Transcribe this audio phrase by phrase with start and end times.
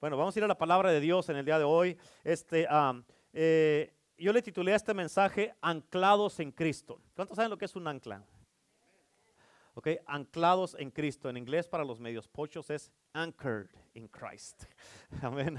[0.00, 1.96] Bueno, vamos a ir a la palabra de Dios en el día de hoy.
[2.24, 2.66] Este,
[3.32, 7.00] eh, yo le titulé a este mensaje Anclados en Cristo.
[7.14, 8.22] ¿Cuántos saben lo que es un ancla?
[9.74, 11.28] Ok, anclados en Cristo.
[11.28, 14.64] En inglés para los medios pochos es anchored in Christ.
[15.22, 15.58] Amén.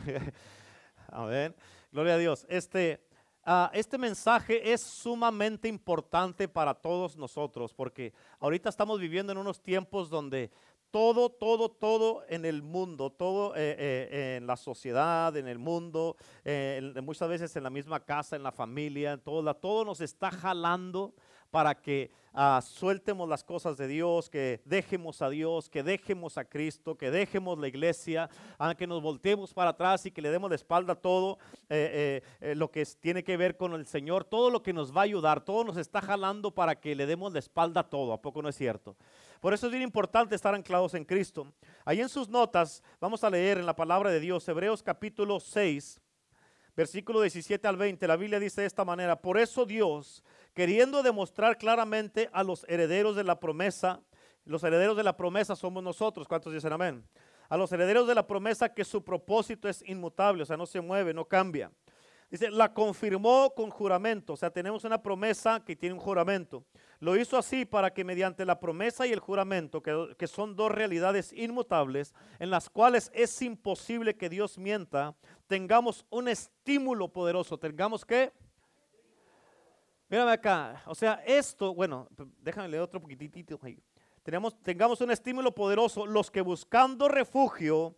[1.07, 1.55] Amén.
[1.91, 2.45] Gloria a Dios.
[2.49, 3.05] Este,
[3.43, 9.61] ah, este mensaje es sumamente importante para todos nosotros porque ahorita estamos viviendo en unos
[9.61, 10.51] tiempos donde
[10.95, 16.15] todo, todo, todo en el mundo, todo eh, eh, en la sociedad, en el mundo,
[16.45, 21.13] eh, muchas veces en la misma casa, en la familia, todo, todo nos está jalando
[21.55, 26.43] para que uh, sueltemos las cosas de Dios, que dejemos a Dios, que dejemos a
[26.43, 30.49] Cristo, que dejemos la iglesia, uh, que nos volteemos para atrás y que le demos
[30.49, 31.37] la espalda a todo
[31.69, 34.93] eh, eh, eh, lo que tiene que ver con el Señor, todo lo que nos
[34.93, 38.11] va a ayudar, todo nos está jalando para que le demos la espalda a todo,
[38.11, 38.97] ¿a poco no es cierto?
[39.39, 41.47] Por eso es bien importante estar anclados en Cristo.
[41.85, 46.01] Ahí en sus notas vamos a leer en la palabra de Dios, Hebreos capítulo 6,
[46.75, 50.21] versículo 17 al 20, la Biblia dice de esta manera, por eso Dios
[50.55, 54.01] queriendo demostrar claramente a los herederos de la promesa,
[54.45, 57.05] los herederos de la promesa somos nosotros, ¿cuántos dicen amén?
[57.49, 60.81] A los herederos de la promesa que su propósito es inmutable, o sea, no se
[60.81, 61.71] mueve, no cambia.
[62.31, 66.63] Dice, la confirmó con juramento, o sea, tenemos una promesa que tiene un juramento.
[66.99, 70.71] Lo hizo así para que mediante la promesa y el juramento, que, que, son dos
[70.71, 75.15] realidades inmutables, en las cuales es imposible que Dios mienta,
[75.47, 78.31] tengamos un estímulo poderoso, tengamos que
[80.15, 82.07] Mírame acá, o sea, esto, bueno,
[82.39, 83.59] déjame leer otro poquitito.
[84.23, 87.97] Tenemos, tengamos un estímulo poderoso, los que buscando refugio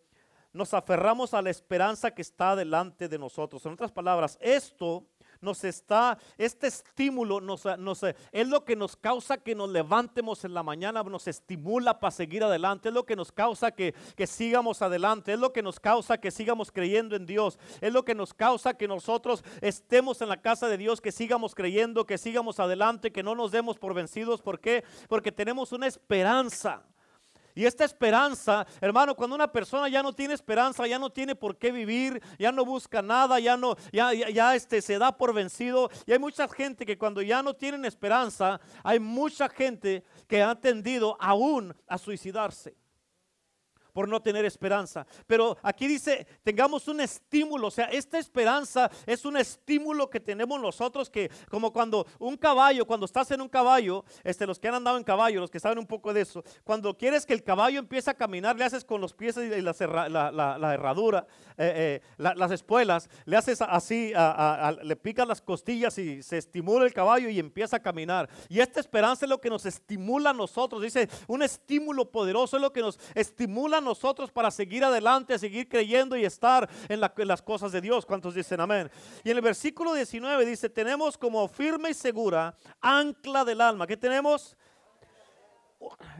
[0.51, 3.63] nos aferramos a la esperanza que está delante de nosotros.
[3.67, 5.05] En otras palabras, esto
[5.41, 10.53] nos está, este estímulo nos, nos, es lo que nos causa que nos levantemos en
[10.53, 14.81] la mañana, nos estimula para seguir adelante, es lo que nos causa que, que sigamos
[14.81, 18.33] adelante, es lo que nos causa que sigamos creyendo en Dios, es lo que nos
[18.33, 23.11] causa que nosotros estemos en la casa de Dios, que sigamos creyendo, que sigamos adelante,
[23.11, 24.41] que no nos demos por vencidos.
[24.41, 24.83] ¿Por qué?
[25.07, 26.83] Porque tenemos una esperanza.
[27.57, 31.57] Y esta esperanza, hermano, cuando una persona ya no tiene esperanza, ya no tiene por
[31.57, 35.89] qué vivir, ya no busca nada, ya no, ya, ya, este, se da por vencido.
[36.05, 40.53] Y hay mucha gente que cuando ya no tienen esperanza, hay mucha gente que ha
[40.53, 42.77] tendido aún a suicidarse
[43.97, 45.07] por no tener esperanza.
[45.25, 50.61] Pero aquí dice, tengamos un estímulo, o sea, esta esperanza es un estímulo que tenemos
[50.61, 54.75] nosotros que como cuando un caballo, cuando estás en un caballo, este, los que han
[54.75, 57.79] andado en caballo, los que saben un poco de eso, cuando quieres que el caballo
[57.79, 59.73] empiece a caminar, le haces con los pies y la,
[60.59, 61.25] la, herradura,
[61.57, 64.13] eh, eh, las espuelas, le haces así,
[64.83, 68.29] le picas las costillas y se estimula el caballo y empieza a caminar.
[68.47, 72.61] Y esta esperanza es lo que nos estimula a nosotros, dice, un estímulo poderoso es
[72.61, 77.41] lo que nos estimula a nosotros para seguir adelante, seguir creyendo y estar en, las
[77.41, 78.05] cosas de Dios.
[78.05, 78.91] ¿Cuántos dicen amén?
[79.23, 83.87] Y en el versículo 19 dice, tenemos como firme y segura ancla del alma.
[83.87, 84.55] ¿Qué tenemos?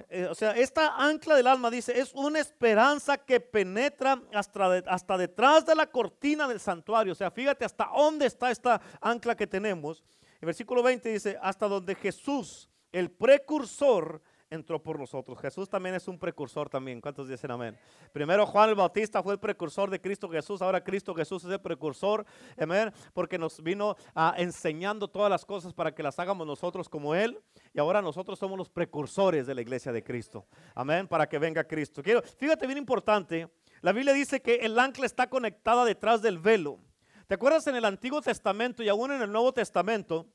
[0.09, 5.17] Eh, o sea, esta ancla del alma dice, es una esperanza que penetra hasta, hasta
[5.17, 7.13] detrás de la cortina del santuario.
[7.13, 10.03] O sea, fíjate hasta dónde está esta ancla que tenemos.
[10.39, 15.39] El versículo 20 dice, hasta donde Jesús, el precursor, entró por nosotros.
[15.39, 17.01] Jesús también es un precursor también.
[17.01, 17.77] ¿Cuántos dicen amén?
[18.11, 21.59] Primero Juan el Bautista fue el precursor de Cristo Jesús, ahora Cristo Jesús es el
[21.59, 22.25] precursor,
[22.57, 27.13] amén, porque nos vino a enseñando todas las cosas para que las hagamos nosotros como
[27.15, 27.39] Él,
[27.73, 30.47] y ahora nosotros somos los precursores de la iglesia de Cristo.
[30.75, 32.01] Amén, para que venga Cristo.
[32.01, 33.49] Quiero, fíjate bien importante,
[33.81, 36.79] la Biblia dice que el ancla está conectada detrás del velo.
[37.27, 40.25] ¿Te acuerdas en el Antiguo Testamento y aún en el Nuevo Testamento?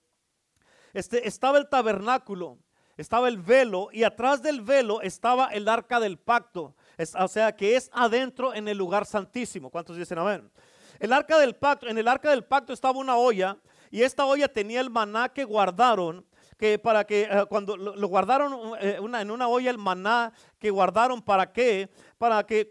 [0.93, 2.59] Este, estaba el tabernáculo
[2.97, 6.75] estaba el velo y atrás del velo estaba el arca del pacto.
[7.19, 9.71] o sea, que es adentro en el lugar santísimo.
[9.71, 10.51] ¿Cuántos dicen amén?
[10.99, 13.57] El arca del pacto, en el arca del pacto estaba una olla
[13.91, 16.25] y esta olla tenía el maná que guardaron
[16.57, 21.21] que para que eh, cuando lo, guardaron eh, en una olla el maná que guardaron
[21.21, 22.71] para qué para que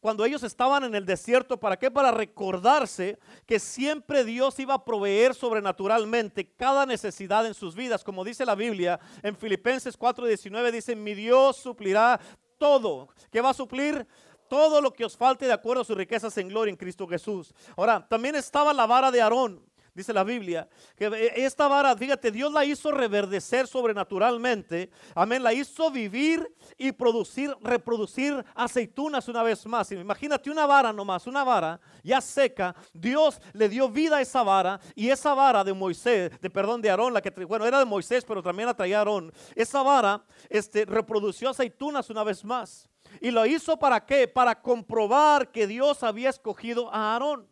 [0.00, 1.90] cuando ellos estaban en el desierto, ¿para qué?
[1.90, 8.02] Para recordarse que siempre Dios iba a proveer sobrenaturalmente cada necesidad en sus vidas.
[8.02, 12.18] Como dice la Biblia en Filipenses 4:19, dice, mi Dios suplirá
[12.58, 13.08] todo.
[13.30, 14.06] ¿Qué va a suplir?
[14.48, 17.54] Todo lo que os falte de acuerdo a sus riquezas en gloria en Cristo Jesús.
[17.76, 19.69] Ahora, también estaba la vara de Aarón
[20.00, 25.90] dice la Biblia, que esta vara, fíjate, Dios la hizo reverdecer sobrenaturalmente, amén, la hizo
[25.90, 29.92] vivir y producir, reproducir aceitunas una vez más.
[29.92, 34.80] Imagínate una vara nomás, una vara ya seca, Dios le dio vida a esa vara
[34.94, 38.24] y esa vara de Moisés, de perdón, de Aarón, la que, bueno, era de Moisés,
[38.24, 42.88] pero también la traía Aarón, esa vara este, reprodució aceitunas una vez más.
[43.20, 44.28] ¿Y lo hizo para qué?
[44.28, 47.46] Para comprobar que Dios había escogido a Aarón.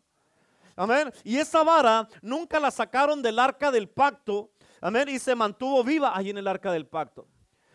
[0.78, 1.12] Amén.
[1.25, 4.52] Y esa vara nunca la sacaron del arca del pacto.
[4.80, 5.08] Amén.
[5.08, 7.26] Y se mantuvo viva ahí en el arca del pacto.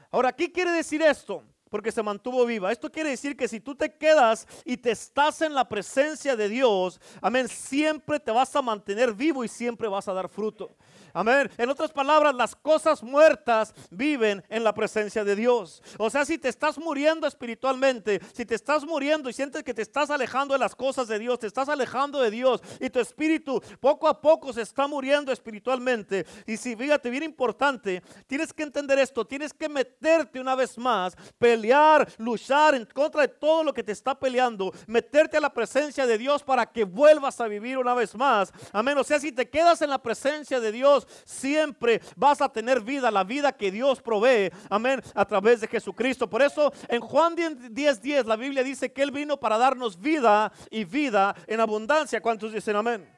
[0.10, 1.44] Ahora, ¿qué quiere decir esto?
[1.74, 2.72] porque se mantuvo viva.
[2.72, 6.48] Esto quiere decir que si tú te quedas y te estás en la presencia de
[6.48, 10.76] Dios, amén, siempre te vas a mantener vivo y siempre vas a dar fruto.
[11.14, 11.50] Amén.
[11.58, 15.84] En otras palabras, las cosas muertas viven en la presencia de Dios.
[16.00, 19.84] O sea, si te estás muriendo espiritualmente, si te estás muriendo y sientes que te
[19.84, 23.62] estás alejando de las cosas de Dios, te estás alejando de Dios y tu espíritu
[23.80, 26.26] poco a poco se está muriendo espiritualmente.
[26.48, 31.16] Y si, fíjate, bien importante, tienes que entender esto, tienes que meterte una vez más,
[31.38, 36.08] pelear, luchar en contra de todo lo que te está peleando, meterte a la presencia
[36.08, 38.52] de Dios para que vuelvas a vivir una vez más.
[38.72, 38.98] Amén.
[38.98, 43.12] O sea, si te quedas en la presencia de Dios, siempre vas a tener vida,
[43.12, 46.30] la vida que Dios provee, amén, a través de Jesucristo.
[46.30, 50.52] Por eso en Juan 10:10 10, la Biblia dice que Él vino para darnos vida
[50.70, 52.22] y vida en abundancia.
[52.22, 53.10] ¿Cuántos dicen amén?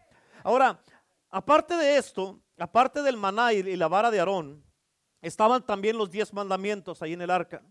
[0.43, 0.79] Ahora,
[1.29, 4.63] aparte de esto, aparte del maná y la vara de Aarón,
[5.21, 7.63] estaban también los diez mandamientos ahí en el arca.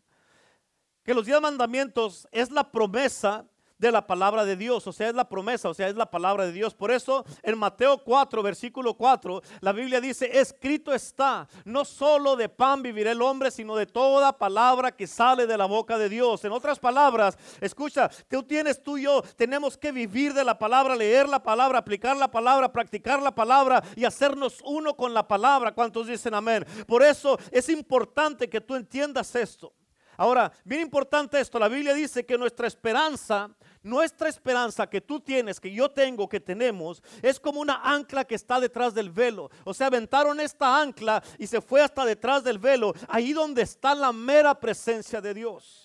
[1.05, 3.47] Que los diez mandamientos es la promesa
[3.85, 6.47] de la palabra de Dios, o sea, es la promesa, o sea, es la palabra
[6.47, 6.75] de Dios.
[6.75, 12.49] Por eso en Mateo 4, versículo 4, la Biblia dice, escrito está, no solo de
[12.49, 16.43] pan vivirá el hombre, sino de toda palabra que sale de la boca de Dios.
[16.47, 20.97] En otras palabras, escucha, tú tienes tú y yo, tenemos que vivir de la palabra,
[20.97, 25.75] leer la palabra, aplicar la palabra, practicar la palabra y hacernos uno con la palabra.
[25.75, 26.65] ¿Cuántos dicen amén?
[26.87, 29.75] Por eso es importante que tú entiendas esto.
[30.17, 33.51] Ahora, bien importante esto, la Biblia dice que nuestra esperanza,
[33.85, 38.35] nuestra esperanza que tú tienes, que yo tengo, que tenemos, es como una ancla que
[38.35, 39.51] está detrás del velo.
[39.63, 43.95] O sea, aventaron esta ancla y se fue hasta detrás del velo, ahí donde está
[43.95, 45.84] la mera presencia de Dios.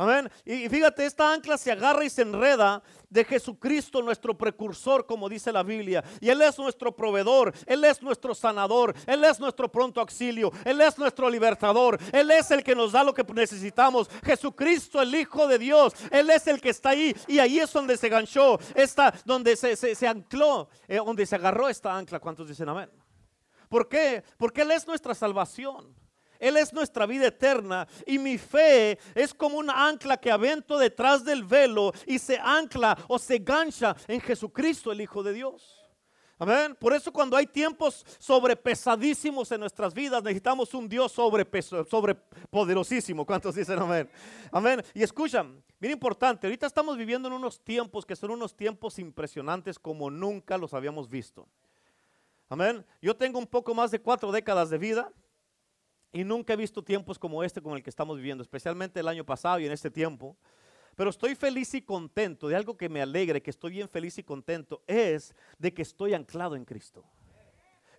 [0.00, 0.30] Amén.
[0.46, 5.52] Y fíjate, esta ancla se agarra y se enreda de Jesucristo, nuestro precursor, como dice
[5.52, 6.02] la Biblia.
[6.22, 10.80] Y Él es nuestro proveedor, Él es nuestro sanador, Él es nuestro pronto auxilio, Él
[10.80, 14.08] es nuestro libertador, Él es el que nos da lo que necesitamos.
[14.24, 17.14] Jesucristo, el Hijo de Dios, Él es el que está ahí.
[17.28, 21.68] Y ahí es donde se ganchó, esta, donde se, se, ancló, eh, donde se agarró
[21.68, 22.20] esta ancla.
[22.20, 22.88] ¿Cuántos dicen amén?
[23.68, 24.24] ¿Por qué?
[24.38, 25.94] Porque Él es nuestra salvación.
[26.40, 31.24] Él es nuestra vida eterna y mi fe es como una ancla que avento detrás
[31.24, 35.80] del velo y se ancla o se gancha en Jesucristo, el Hijo de Dios.
[36.40, 36.74] Amén.
[36.80, 43.26] Por eso cuando hay tiempos sobrepesadísimos en nuestras vidas, necesitamos un Dios sobrepoderosísimo.
[43.26, 44.10] ¿Cuántos dicen amén?
[44.50, 44.82] Amén.
[44.94, 49.78] Y escuchan, bien importante, ahorita estamos viviendo en unos tiempos que son unos tiempos impresionantes
[49.78, 51.46] como nunca los habíamos visto.
[52.48, 52.86] Amén.
[53.02, 55.12] Yo tengo un poco más de cuatro décadas de vida.
[56.12, 59.24] Y nunca he visto tiempos como este, con el que estamos viviendo, especialmente el año
[59.24, 60.36] pasado y en este tiempo.
[60.96, 64.22] Pero estoy feliz y contento de algo que me alegre, que estoy bien feliz y
[64.22, 67.04] contento, es de que estoy anclado en Cristo.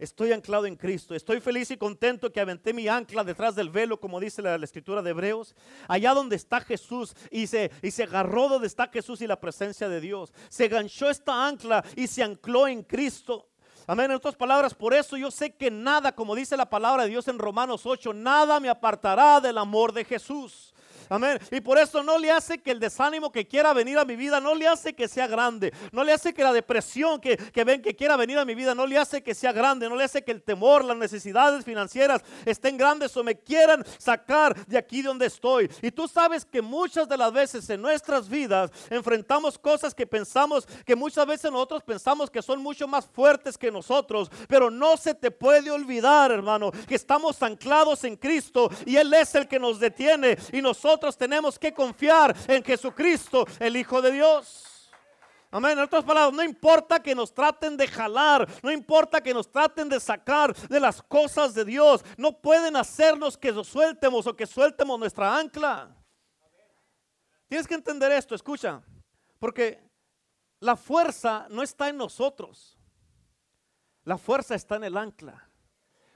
[0.01, 1.13] Estoy anclado en Cristo.
[1.13, 5.03] Estoy feliz y contento que aventé mi ancla detrás del velo, como dice la, escritura
[5.03, 5.55] de Hebreos.
[5.87, 9.87] Allá donde está Jesús y se, y se agarró donde está Jesús y la presencia
[9.87, 10.33] de Dios.
[10.49, 13.50] Se ganchó esta ancla y se ancló en Cristo.
[13.87, 14.11] Amén.
[14.11, 17.27] En otras palabras, por eso yo sé que nada, como dice la palabra de Dios
[17.27, 20.73] en Romanos 8, nada me apartará del amor de Jesús.
[21.11, 21.37] Amén.
[21.51, 24.39] Y por eso no le hace que el desánimo que quiera venir a mi vida,
[24.39, 25.73] no le hace que sea grande.
[25.91, 28.73] No le hace que la depresión que, que ven que quiera venir a mi vida,
[28.73, 29.89] no le hace que sea grande.
[29.89, 34.55] No le hace que el temor, las necesidades financieras estén grandes o me quieran sacar
[34.67, 35.69] de aquí donde estoy.
[35.81, 40.65] Y tú sabes que muchas de las veces en nuestras vidas enfrentamos cosas que pensamos,
[40.85, 44.31] que muchas veces nosotros pensamos que son mucho más fuertes que nosotros.
[44.47, 49.35] Pero no se te puede olvidar, hermano, que estamos anclados en Cristo y Él es
[49.35, 54.89] el que nos detiene y nosotros tenemos que confiar en Jesucristo, el Hijo de Dios.
[55.53, 55.73] Amén.
[55.77, 59.89] En otras palabras, no importa que nos traten de jalar, no importa que nos traten
[59.89, 64.47] de sacar de las cosas de Dios, no pueden hacernos que nos sueltemos o que
[64.47, 65.93] sueltemos nuestra ancla.
[67.49, 68.81] Tienes que entender esto, escucha,
[69.39, 69.83] porque
[70.61, 72.77] la fuerza no está en nosotros,
[74.05, 75.49] la fuerza está en el ancla.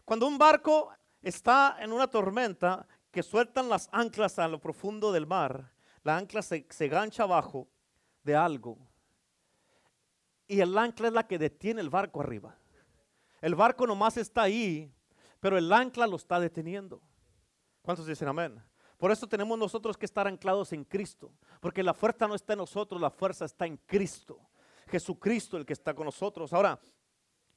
[0.06, 5.26] Cuando un barco está en una tormenta, que sueltan las anclas a lo profundo del
[5.26, 5.72] mar,
[6.04, 7.66] la ancla se, se gancha abajo
[8.24, 8.78] de algo.
[10.50, 12.58] Y el ancla es la que detiene el barco arriba.
[13.40, 14.94] El barco nomás está ahí,
[15.40, 17.02] pero el ancla lo está deteniendo.
[17.84, 18.62] ¿Cuántos dicen amén?
[18.98, 21.32] Por eso tenemos nosotros que estar anclados en Cristo,
[21.62, 24.42] porque la fuerza no está en nosotros, la fuerza está en Cristo.
[24.88, 26.52] Jesucristo el que está con nosotros.
[26.52, 26.78] Ahora,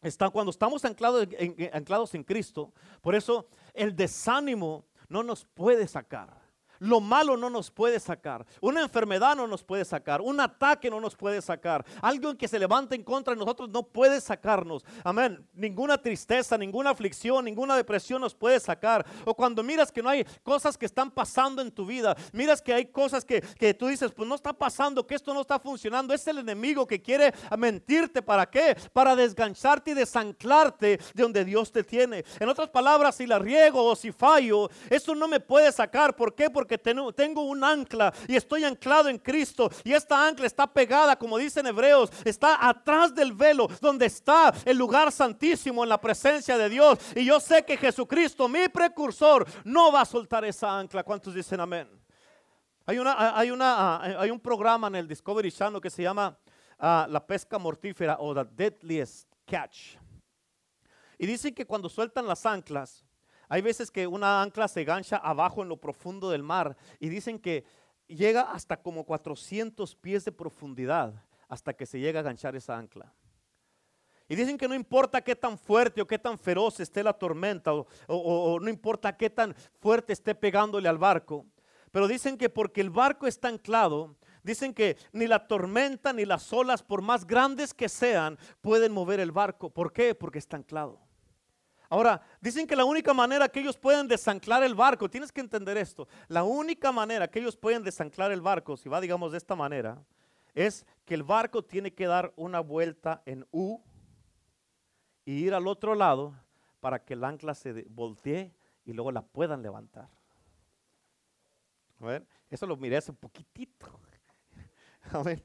[0.03, 1.27] está, cuando estamos anclados
[1.73, 2.73] anclados en Cristo,
[3.03, 6.48] por eso el desánimo no nos puede sacar.
[6.79, 8.47] Lo malo no nos puede sacar.
[8.61, 10.21] Una enfermedad no nos puede sacar.
[10.21, 11.85] Un ataque no nos puede sacar.
[12.01, 14.85] Algo que se levanta en contra de nosotros no puede sacarnos.
[15.05, 15.45] Amén.
[15.55, 19.05] Ninguna tristeza, ninguna aflicción, ninguna depresión nos puede sacar.
[19.25, 22.17] O cuando miras que no hay cosas que están pasando en tu vida.
[22.33, 25.41] Miras que hay cosas que, que tú dices, pues no está pasando, que esto no
[25.41, 26.15] está funcionando.
[26.15, 28.23] Es el enemigo que quiere mentirte.
[28.23, 28.77] ¿Para qué?
[28.93, 32.25] Para desgancharte y desanclarte de donde Dios te tiene.
[32.39, 36.15] En otras palabras, si la riego o si fallo, eso no me puede sacar.
[36.15, 36.51] ¿Por qué?
[36.51, 39.71] Porque tengo un ancla y estoy anclado en Cristo.
[39.85, 44.77] Y esta ancla está pegada, como dicen hebreos, está atrás del velo, donde está el
[44.77, 46.99] lugar santísimo en la presencia de Dios.
[47.15, 51.05] Y yo sé que Jesucristo, mi precursor, no va a soltar esa ancla.
[51.05, 51.89] ¿Cuántos dicen amén?
[52.85, 56.37] Hay, una, hay, una, hay un programa en el Discovery Channel que se llama
[56.79, 59.97] ah, La pesca mortífera o The Deadliest Catch.
[61.19, 63.05] Y dicen que cuando sueltan las anclas,
[63.49, 67.39] hay veces que una ancla se gancha abajo en lo profundo del mar y dicen
[67.39, 67.65] que
[68.07, 71.15] llega hasta como 400 pies de profundidad
[71.49, 73.13] hasta que se llega a ganchar esa ancla.
[74.29, 77.73] Y dicen que no importa qué tan fuerte o qué tan feroz esté la tormenta
[77.73, 81.47] o, no importa qué tan fuerte esté pegándole al barco,
[81.91, 86.53] pero dicen que porque el barco está anclado, dicen que ni la tormenta ni las
[86.53, 89.71] olas, por más grandes que sean, pueden mover el barco.
[89.71, 90.15] ¿Por qué?
[90.15, 91.08] Porque está anclado.
[91.91, 95.79] Ahora, dicen que la única manera que ellos pueden desanclar el barco, tienes que entender
[95.79, 99.57] esto, la única manera que ellos pueden desanclar el barco, si va digamos de esta
[99.57, 100.05] manera,
[100.55, 103.81] es que el barco tiene que dar una vuelta en U
[105.25, 106.35] y ir al otro lado
[106.81, 108.53] para que el ancla se voltee
[108.85, 110.09] y luego la puedan levantar.
[112.01, 113.99] A ver, eso lo miré hace poquitito.
[115.13, 115.43] A ver.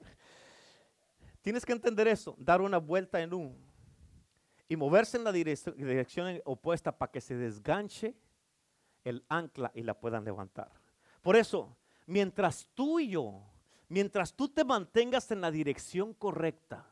[1.42, 3.56] Tienes que entender eso, dar una vuelta en U
[4.74, 8.16] y moverse en la dirección opuesta para que se desganche
[9.04, 10.72] el ancla y la puedan levantar.
[11.22, 11.78] Por eso,
[12.08, 13.44] mientras tú y yo,
[13.88, 16.88] mientras tú te mantengas en la dirección correcta,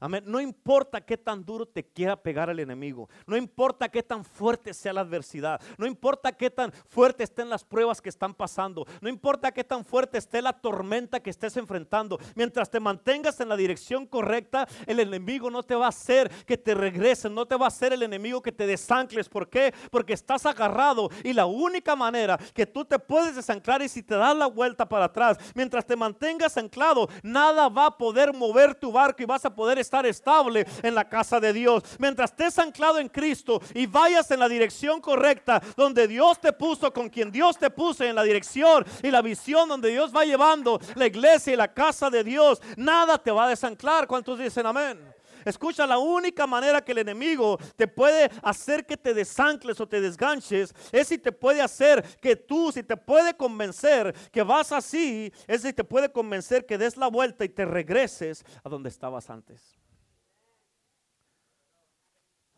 [0.00, 0.24] Amén.
[0.26, 3.08] No importa qué tan duro te quiera pegar el enemigo.
[3.26, 5.60] No importa qué tan fuerte sea la adversidad.
[5.78, 8.86] No importa qué tan fuerte estén las pruebas que están pasando.
[9.00, 12.18] No importa qué tan fuerte esté la tormenta que estés enfrentando.
[12.34, 16.58] Mientras te mantengas en la dirección correcta, el enemigo no te va a hacer que
[16.58, 17.34] te regresen.
[17.34, 19.28] No te va a hacer el enemigo que te desancles.
[19.28, 19.72] ¿Por qué?
[19.90, 21.10] Porque estás agarrado.
[21.24, 24.88] Y la única manera que tú te puedes desanclar es si te das la vuelta
[24.88, 25.38] para atrás.
[25.54, 29.78] Mientras te mantengas anclado, nada va a poder mover tu barco y vas a poder
[29.86, 31.82] estar estable en la casa de Dios.
[31.98, 36.92] Mientras estés anclado en Cristo y vayas en la dirección correcta, donde Dios te puso,
[36.92, 40.80] con quien Dios te puso en la dirección y la visión donde Dios va llevando
[40.94, 44.06] la iglesia y la casa de Dios, nada te va a desanclar.
[44.06, 45.16] ¿Cuántos dicen amén?
[45.46, 50.00] Escucha, la única manera que el enemigo te puede hacer que te desancles o te
[50.00, 55.32] desganches es si te puede hacer que tú, si te puede convencer que vas así,
[55.46, 59.30] es si te puede convencer que des la vuelta y te regreses a donde estabas
[59.30, 59.78] antes.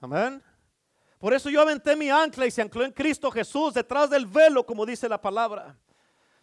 [0.01, 0.43] Amén.
[1.19, 4.65] Por eso yo aventé mi ancla y se ancló en Cristo Jesús detrás del velo,
[4.65, 5.77] como dice la palabra.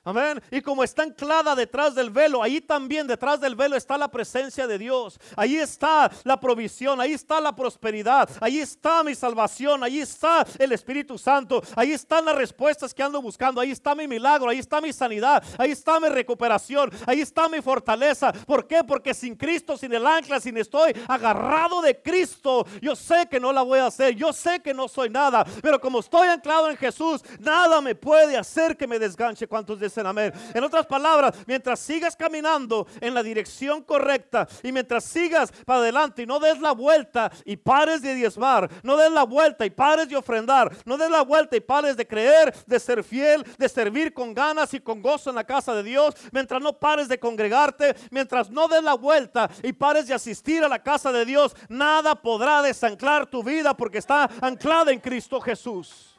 [0.05, 0.39] Amén.
[0.51, 4.67] Y como está anclada detrás del velo, ahí también detrás del velo está la presencia
[4.67, 5.19] de Dios.
[5.35, 10.71] Ahí está la provisión, ahí está la prosperidad, ahí está mi salvación, ahí está el
[10.74, 14.79] Espíritu Santo, ahí están las respuestas que ando buscando, ahí está mi milagro, ahí está
[14.79, 18.31] mi sanidad, ahí está mi recuperación, ahí está mi fortaleza.
[18.31, 18.83] ¿Por qué?
[18.83, 23.51] Porque sin Cristo, sin el ancla, sin estoy agarrado de Cristo, yo sé que no
[23.51, 26.77] la voy a hacer, yo sé que no soy nada, pero como estoy anclado en
[26.77, 29.47] Jesús, nada me puede hacer que me desganche.
[29.47, 35.79] ¿Cuántos En otras palabras, mientras sigas caminando en la dirección correcta y mientras sigas para
[35.79, 39.69] adelante y no des la vuelta y pares de diezmar, no des la vuelta y
[39.69, 43.69] pares de ofrendar, no des la vuelta y pares de creer, de ser fiel, de
[43.69, 47.19] servir con ganas y con gozo en la casa de Dios, mientras no pares de
[47.19, 51.55] congregarte, mientras no des la vuelta y pares de asistir a la casa de Dios,
[51.69, 56.15] nada podrá desanclar tu vida porque está anclada en Cristo Jesús.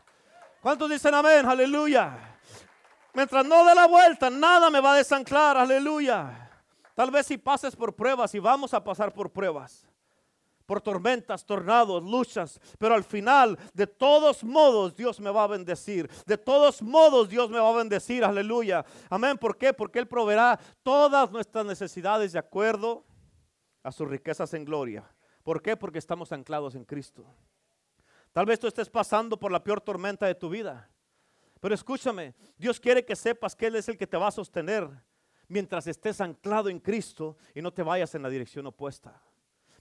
[0.60, 1.46] ¿Cuántos dicen amén?
[1.46, 2.35] Aleluya.
[3.16, 5.56] Mientras no dé la vuelta, nada me va a desanclar.
[5.56, 6.50] Aleluya.
[6.94, 9.88] Tal vez si pases por pruebas y vamos a pasar por pruebas,
[10.66, 16.10] por tormentas, tornados, luchas, pero al final, de todos modos, Dios me va a bendecir.
[16.26, 18.22] De todos modos, Dios me va a bendecir.
[18.22, 18.84] Aleluya.
[19.08, 19.38] Amén.
[19.38, 19.72] ¿Por qué?
[19.72, 23.06] Porque Él proveerá todas nuestras necesidades de acuerdo
[23.82, 25.10] a sus riquezas en gloria.
[25.42, 25.74] ¿Por qué?
[25.74, 27.24] Porque estamos anclados en Cristo.
[28.34, 30.90] Tal vez tú estés pasando por la peor tormenta de tu vida.
[31.60, 34.88] Pero escúchame, Dios quiere que sepas que Él es el que te va a sostener
[35.48, 39.22] mientras estés anclado en Cristo y no te vayas en la dirección opuesta.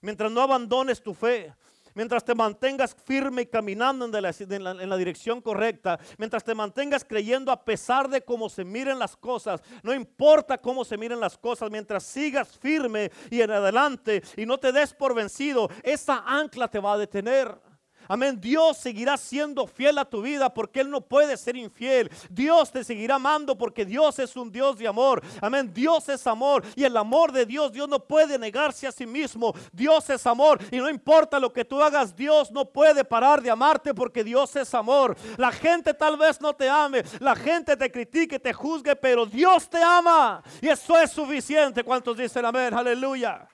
[0.01, 1.53] Mientras no abandones tu fe,
[1.95, 7.63] mientras te mantengas firme y caminando en la, dirección correcta, mientras te mantengas creyendo a
[7.65, 12.03] pesar de cómo se miren las cosas, no importa cómo se miren las cosas, mientras
[12.03, 16.93] sigas firme y en adelante y no te des por vencido, esa ancla te va
[16.93, 17.57] a detener.
[18.07, 18.39] Amén.
[18.39, 22.11] Dios seguirá siendo fiel a tu vida porque Él no puede ser infiel.
[22.29, 25.21] Dios te seguirá amando porque Dios es un Dios de amor.
[25.41, 25.73] Amén.
[25.73, 29.53] Dios es amor y el amor de Dios, Dios no puede negarse a sí mismo.
[29.71, 33.49] Dios es amor y no importa lo que tú hagas, Dios no puede parar de
[33.49, 35.15] amarte porque Dios es amor.
[35.37, 39.69] La gente tal vez no te ame, la gente te critique, te juzgue, pero Dios
[39.69, 41.83] te ama y eso es suficiente.
[41.83, 42.73] ¿Cuántos dicen amén?
[42.73, 43.47] Aleluya.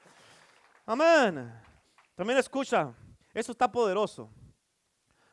[0.85, 1.53] Amén.
[2.15, 2.93] También escucha,
[3.33, 4.29] eso está poderoso.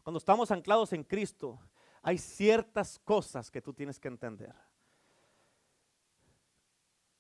[0.08, 1.60] Cuando estamos anclados en Cristo,
[2.00, 4.54] hay ciertas cosas que tú tienes que entender.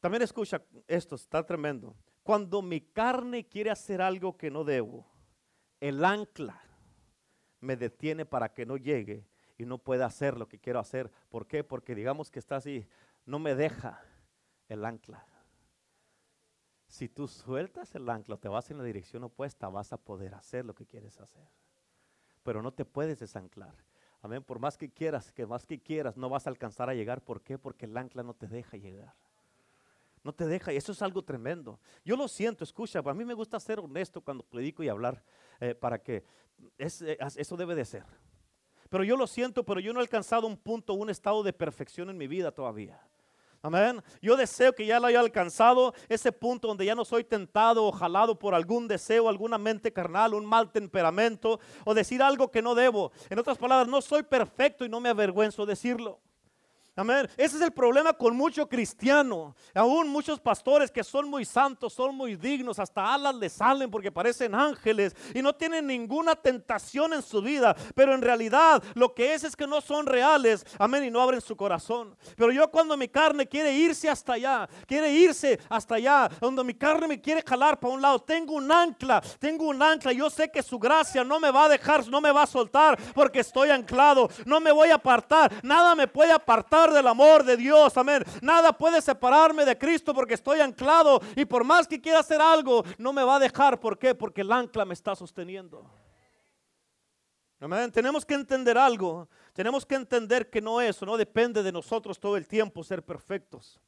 [0.00, 1.94] También escucha esto, está tremendo.
[2.22, 5.06] Cuando mi carne quiere hacer algo que no debo,
[5.80, 6.62] el ancla
[7.60, 9.28] me detiene para que no llegue
[9.58, 11.10] y no pueda hacer lo que quiero hacer.
[11.28, 11.62] ¿Por qué?
[11.64, 12.88] Porque digamos que está así,
[13.26, 14.02] no me deja
[14.66, 15.26] el ancla.
[16.86, 20.64] Si tú sueltas el ancla, te vas en la dirección opuesta, vas a poder hacer
[20.64, 21.46] lo que quieres hacer.
[22.48, 23.74] Pero no te puedes desanclar.
[24.22, 24.42] Amén.
[24.42, 27.20] Por más que quieras, que más que quieras, no vas a alcanzar a llegar.
[27.20, 27.58] ¿Por qué?
[27.58, 29.14] Porque el ancla no te deja llegar.
[30.24, 31.78] No te deja, y eso es algo tremendo.
[32.06, 35.22] Yo lo siento, escucha, a mí me gusta ser honesto cuando predico y hablar,
[35.60, 36.24] eh, para que
[36.78, 38.06] eh, eso debe de ser.
[38.88, 42.08] Pero yo lo siento, pero yo no he alcanzado un punto, un estado de perfección
[42.08, 42.98] en mi vida todavía.
[43.60, 44.02] Amén.
[44.22, 47.92] Yo deseo que ya lo haya alcanzado, ese punto donde ya no soy tentado o
[47.92, 52.76] jalado por algún deseo, alguna mente carnal, un mal temperamento o decir algo que no
[52.76, 53.10] debo.
[53.28, 56.20] En otras palabras, no soy perfecto y no me avergüenzo decirlo.
[56.98, 57.30] Amén.
[57.36, 59.54] Ese es el problema con mucho cristiano.
[59.72, 64.10] Aún muchos pastores que son muy santos, son muy dignos, hasta alas les salen porque
[64.10, 67.76] parecen ángeles y no tienen ninguna tentación en su vida.
[67.94, 70.66] Pero en realidad lo que es es que no son reales.
[70.76, 71.04] Amén.
[71.04, 72.16] Y no abren su corazón.
[72.36, 76.74] Pero yo cuando mi carne quiere irse hasta allá, quiere irse hasta allá, donde mi
[76.74, 80.12] carne me quiere jalar para un lado, tengo un ancla, tengo un ancla.
[80.12, 82.98] Yo sé que su gracia no me va a dejar, no me va a soltar
[83.14, 84.28] porque estoy anclado.
[84.44, 85.52] No me voy a apartar.
[85.62, 87.96] Nada me puede apartar del amor de Dios.
[87.96, 88.24] Amén.
[88.40, 91.20] Nada puede separarme de Cristo porque estoy anclado.
[91.36, 93.80] Y por más que quiera hacer algo, no me va a dejar.
[93.80, 94.14] ¿Por qué?
[94.14, 95.88] Porque el ancla me está sosteniendo.
[97.60, 97.90] Amén.
[97.90, 99.28] Tenemos que entender algo.
[99.52, 103.80] Tenemos que entender que no eso, no depende de nosotros todo el tiempo ser perfectos.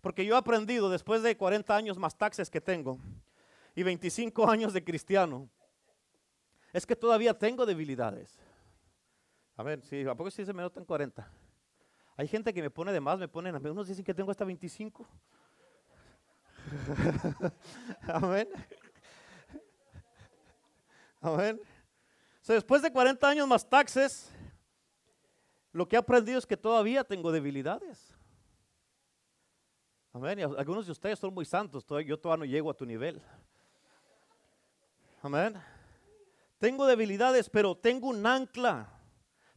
[0.00, 2.98] Porque yo he aprendido después de 40 años más taxes que tengo
[3.74, 5.48] y 25 años de cristiano,
[6.72, 8.40] es que todavía tengo debilidades.
[9.56, 11.30] A ver, sí, ¿a poco sí se me notan 40?
[12.20, 15.08] Hay gente que me pone de más, me ponen, unos dicen que tengo hasta 25.
[18.08, 18.46] Amén.
[21.18, 21.58] Amén.
[22.42, 24.30] So, después de 40 años más taxes,
[25.72, 28.14] lo que he aprendido es que todavía tengo debilidades.
[30.12, 30.40] Amén.
[30.58, 33.22] Algunos de ustedes son muy santos, yo todavía no llego a tu nivel.
[35.22, 35.58] Amén.
[36.58, 38.99] Tengo debilidades, pero tengo un ancla.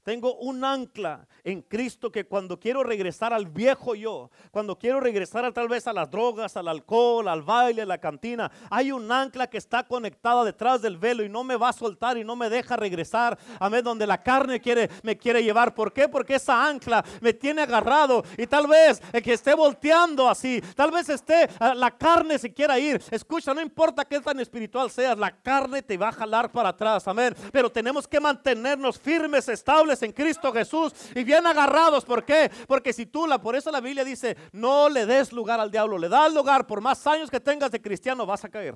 [0.03, 5.45] Tengo un ancla en Cristo que cuando quiero regresar al viejo yo, cuando quiero regresar
[5.45, 9.09] a, tal vez a las drogas, al alcohol, al baile, a la cantina, hay un
[9.09, 12.35] ancla que está conectada detrás del velo y no me va a soltar y no
[12.35, 15.73] me deja regresar a ver donde la carne quiere, me quiere llevar.
[15.73, 16.09] ¿Por qué?
[16.09, 21.07] Porque esa ancla me tiene agarrado y tal vez que esté volteando así, tal vez
[21.07, 23.01] esté, ah, la carne se quiera ir.
[23.09, 27.07] Escucha, no importa qué tan espiritual seas, la carne te va a jalar para atrás,
[27.07, 27.33] amén.
[27.53, 32.03] Pero tenemos que mantenernos firmes, estables en Cristo Jesús y bien agarrados.
[32.05, 32.49] ¿Por qué?
[32.67, 35.97] Porque si tú, la, por eso la Biblia dice, no le des lugar al diablo,
[35.97, 38.75] le das lugar, por más años que tengas de cristiano, vas a caer.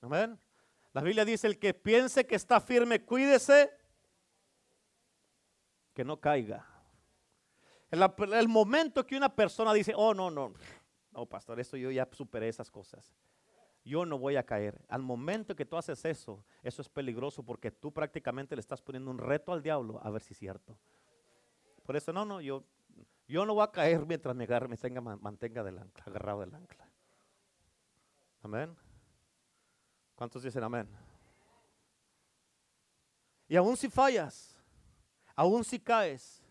[0.00, 0.38] Amén.
[0.92, 3.70] La Biblia dice, el que piense que está firme, cuídese
[5.94, 6.66] que no caiga.
[7.90, 10.54] El, el momento que una persona dice, oh, no, no,
[11.12, 13.12] no, pastor, esto yo ya superé esas cosas.
[13.84, 14.80] Yo no voy a caer.
[14.88, 19.10] Al momento que tú haces eso, eso es peligroso porque tú prácticamente le estás poniendo
[19.10, 20.78] un reto al diablo a ver si es cierto.
[21.84, 22.64] Por eso, no, no, yo,
[23.26, 26.54] yo no voy a caer mientras me, agarre, me tenga, mantenga del ancla, agarrado del
[26.54, 26.90] ancla.
[28.42, 28.76] Amén.
[30.14, 30.88] ¿Cuántos dicen amén?
[33.48, 34.54] Y aún si fallas,
[35.34, 36.42] aún si caes,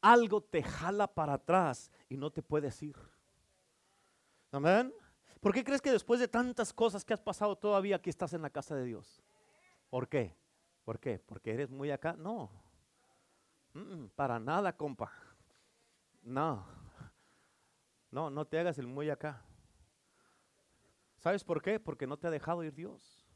[0.00, 2.96] algo te jala para atrás y no te puedes ir.
[4.50, 4.92] Amén.
[5.40, 8.42] ¿Por qué crees que después de tantas cosas que has pasado todavía aquí estás en
[8.42, 9.22] la casa de Dios?
[9.88, 10.34] ¿Por qué?
[10.84, 11.18] ¿Por qué?
[11.18, 12.14] ¿Porque eres muy acá?
[12.14, 12.50] No.
[14.16, 15.12] Para nada, compa.
[16.22, 16.66] No.
[18.10, 19.42] No, no te hagas el muy acá.
[21.18, 21.78] ¿Sabes por qué?
[21.78, 23.26] Porque no te ha dejado ir Dios.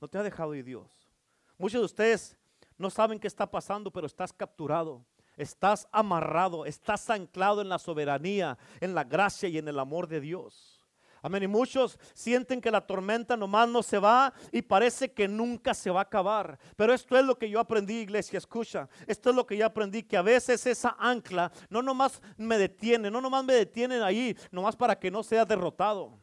[0.00, 1.10] No te ha dejado ir Dios.
[1.58, 2.38] Muchos de ustedes
[2.78, 5.04] no saben qué está pasando, pero estás capturado.
[5.36, 10.20] Estás amarrado, estás anclado en la soberanía, en la gracia y en el amor de
[10.20, 10.79] Dios.
[11.22, 11.42] Amén.
[11.42, 15.90] Y muchos sienten que la tormenta nomás no se va y parece que nunca se
[15.90, 16.58] va a acabar.
[16.76, 18.38] Pero esto es lo que yo aprendí, iglesia.
[18.38, 22.56] Escucha, esto es lo que yo aprendí: que a veces esa ancla no nomás me
[22.56, 26.18] detiene, no nomás me detienen ahí, nomás para que no sea derrotado.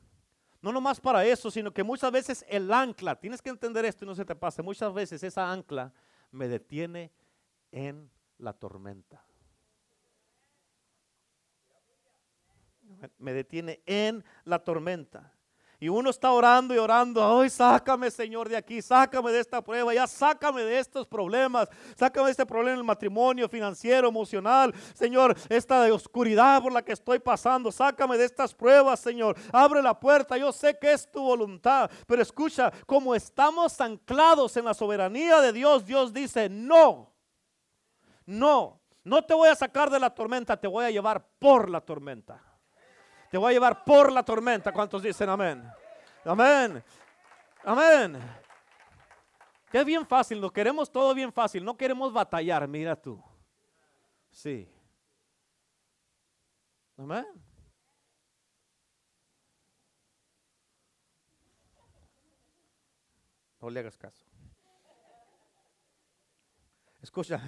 [0.59, 4.07] No nomás para eso, sino que muchas veces el ancla, tienes que entender esto y
[4.07, 5.93] no se te pase, muchas veces esa ancla
[6.31, 7.11] me detiene
[7.71, 9.26] en la tormenta.
[13.17, 15.33] Me detiene en la tormenta.
[15.79, 19.93] Y uno está orando y orando, ay, sácame Señor de aquí, sácame de esta prueba,
[19.93, 25.37] ya sácame de estos problemas, sácame de este problema en el matrimonio, financiero, emocional, Señor,
[25.49, 30.35] esta oscuridad por la que estoy pasando, sácame de estas pruebas, Señor, abre la puerta,
[30.35, 35.53] yo sé que es tu voluntad, pero escucha, como estamos anclados en la soberanía de
[35.53, 37.13] Dios, Dios dice, no,
[38.25, 41.81] no, no te voy a sacar de la tormenta, te voy a llevar por la
[41.81, 42.46] tormenta.
[43.29, 44.71] Te voy a llevar por la tormenta.
[44.71, 45.63] ¿Cuántos dicen amén?
[46.23, 46.83] Amén.
[47.63, 48.19] Amén.
[49.69, 53.21] Que es bien fácil, lo queremos todo bien fácil, no queremos batallar, mira tú.
[54.31, 54.71] Sí.
[56.97, 57.25] Amén.
[63.59, 64.23] No le hagas caso.
[67.01, 67.41] Escucha,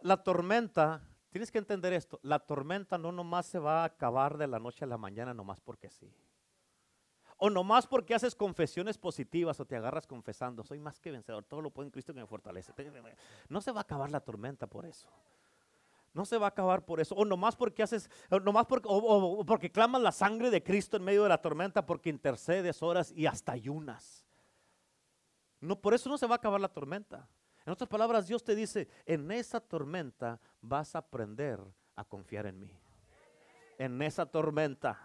[0.00, 4.46] la tormenta Tienes que entender esto, la tormenta no nomás se va a acabar de
[4.46, 6.12] la noche a la mañana nomás porque sí.
[7.38, 11.62] O nomás porque haces confesiones positivas o te agarras confesando, soy más que vencedor, todo
[11.62, 12.74] lo puedo en Cristo que me fortalece.
[13.48, 15.08] No se va a acabar la tormenta por eso.
[16.12, 17.14] No se va a acabar por eso.
[17.14, 21.04] O nomás porque haces, o nomás porque, o, porque clamas la sangre de Cristo en
[21.04, 24.26] medio de la tormenta, porque intercedes horas y hasta ayunas.
[25.60, 27.26] No, por eso no se va a acabar la tormenta.
[27.64, 31.60] En otras palabras, Dios te dice, en esa tormenta vas a aprender
[31.96, 32.70] a confiar en mí.
[33.78, 34.98] En esa tormenta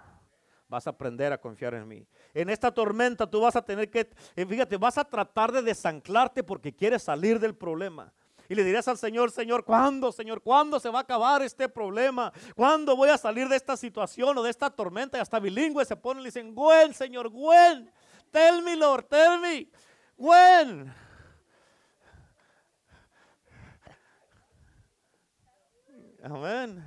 [0.68, 2.06] vas a aprender a confiar en mí.
[2.34, 6.44] En esta tormenta tú vas a tener que, eh, fíjate, vas a tratar de desanclarte
[6.44, 8.12] porque quieres salir del problema.
[8.50, 10.42] Y le dirás al Señor, Señor, ¿cuándo, Señor?
[10.42, 12.32] ¿Cuándo se va a acabar este problema?
[12.56, 15.18] ¿Cuándo voy a salir de esta situación o de esta tormenta?
[15.18, 17.92] Y hasta bilingües se ponen y dicen, Gwen, Señor, Gwen,
[18.32, 19.68] tell me, Lord, tell me,
[20.18, 21.07] Gwen.
[26.28, 26.84] Amén.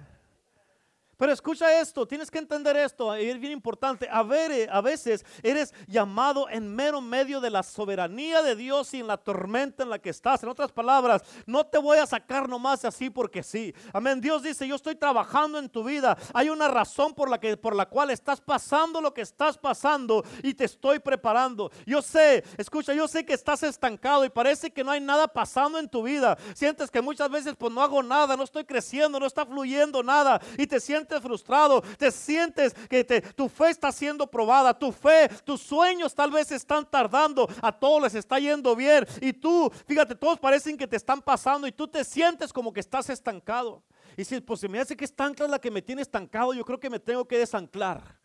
[1.20, 4.08] Pero escucha esto, tienes que entender esto, es bien importante.
[4.10, 8.94] A, ver, eh, a veces eres llamado en mero medio de la soberanía de Dios
[8.94, 10.42] y en la tormenta en la que estás.
[10.42, 13.74] En otras palabras, no te voy a sacar nomás así porque sí.
[13.92, 14.18] Amén.
[14.22, 16.16] Dios dice, yo estoy trabajando en tu vida.
[16.32, 20.24] Hay una razón por la, que, por la cual estás pasando lo que estás pasando
[20.42, 21.70] y te estoy preparando.
[21.84, 25.78] Yo sé, escucha, yo sé que estás estancado y parece que no hay nada pasando
[25.78, 26.38] en tu vida.
[26.54, 30.40] Sientes que muchas veces pues no hago nada, no estoy creciendo, no está fluyendo nada
[30.56, 33.02] y te sientes frustrado, te sientes que
[33.34, 38.02] tu fe está siendo probada, tu fe, tus sueños tal vez están tardando, a todos
[38.02, 41.88] les está yendo bien y tú, fíjate, todos parecen que te están pasando y tú
[41.88, 43.82] te sientes como que estás estancado.
[44.16, 45.14] Y si pues se me hace que es
[45.48, 48.18] la que me tiene estancado, yo creo que me tengo que desanclar.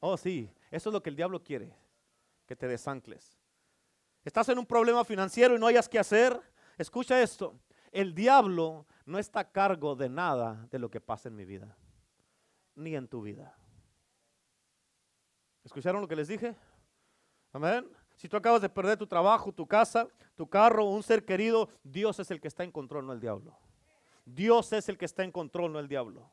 [0.00, 1.74] Oh, sí, eso es lo que el diablo quiere,
[2.46, 3.38] que te desancles.
[4.24, 6.40] Estás en un problema financiero y no hayas que hacer.
[6.78, 7.58] Escucha esto,
[7.90, 11.76] el diablo no está a cargo de nada de lo que pasa en mi vida
[12.74, 13.56] ni en tu vida.
[15.64, 16.54] ¿Escucharon lo que les dije?
[17.52, 17.88] Amén.
[18.16, 22.18] Si tú acabas de perder tu trabajo, tu casa, tu carro, un ser querido, Dios
[22.20, 23.56] es el que está en control, no el diablo.
[24.24, 26.30] Dios es el que está en control, no el diablo.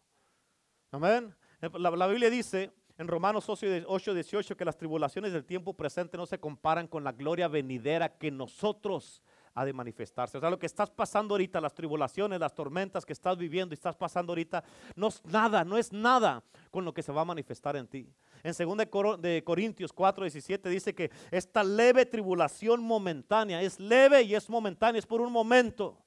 [0.91, 1.35] Amén.
[1.73, 6.39] La, Biblia dice en Romanos 8, 18 que las tribulaciones del tiempo presente no se
[6.39, 9.21] comparan con la gloria venidera que nosotros
[9.53, 10.37] ha de manifestarse.
[10.37, 13.75] O sea, lo que estás pasando ahorita, las tribulaciones, las tormentas que estás viviendo y
[13.75, 14.63] estás pasando ahorita,
[14.95, 18.07] no es nada, no es nada con lo que se va a manifestar en ti.
[18.43, 24.35] En 2 de Corintios 4, 17 dice que esta leve tribulación momentánea es leve y
[24.35, 25.97] es momentánea, es por un momento.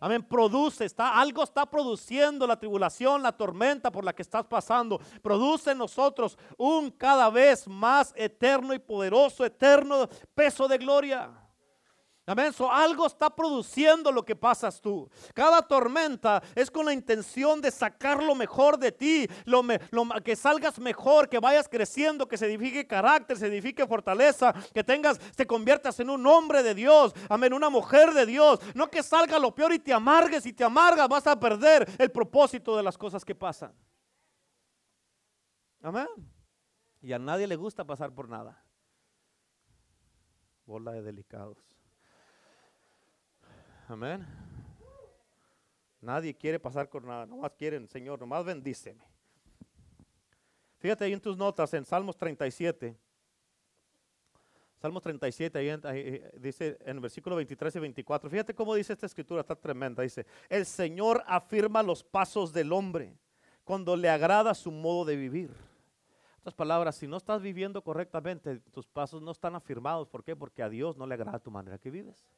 [0.00, 5.00] Amén, produce, está, algo está produciendo la tribulación, la tormenta por la que estás pasando.
[5.20, 11.47] Produce en nosotros un cada vez más eterno y poderoso, eterno peso de gloria.
[12.28, 12.52] Amén.
[12.70, 15.08] algo está produciendo lo que pasas tú.
[15.32, 19.62] Cada tormenta es con la intención de sacar lo mejor de ti, lo,
[20.22, 25.18] que salgas mejor, que vayas creciendo, que se edifique carácter, se edifique fortaleza, que tengas,
[25.36, 27.14] te conviertas en un hombre de Dios.
[27.30, 27.54] Amén.
[27.54, 28.60] Una mujer de Dios.
[28.74, 32.10] No que salga lo peor y te amargues y te amargas, vas a perder el
[32.10, 33.72] propósito de las cosas que pasan.
[35.80, 36.08] Amén.
[37.00, 38.62] Y a nadie le gusta pasar por nada.
[40.66, 41.77] Bola de delicados.
[43.88, 44.26] Amén.
[45.98, 47.24] Nadie quiere pasar por nada.
[47.24, 49.02] Nomás quieren, Señor, nomás bendíceme.
[50.76, 52.94] Fíjate ahí en tus notas, en Salmos 37.
[54.76, 58.30] Salmos 37, ahí, ahí, dice en versículo 23 y 24.
[58.30, 60.02] Fíjate cómo dice esta escritura, está tremenda.
[60.02, 63.16] Dice, el Señor afirma los pasos del hombre
[63.64, 65.50] cuando le agrada su modo de vivir.
[66.40, 70.08] Otras palabras, si no estás viviendo correctamente, tus pasos no están afirmados.
[70.08, 70.36] ¿Por qué?
[70.36, 72.28] Porque a Dios no le agrada tu manera que vives.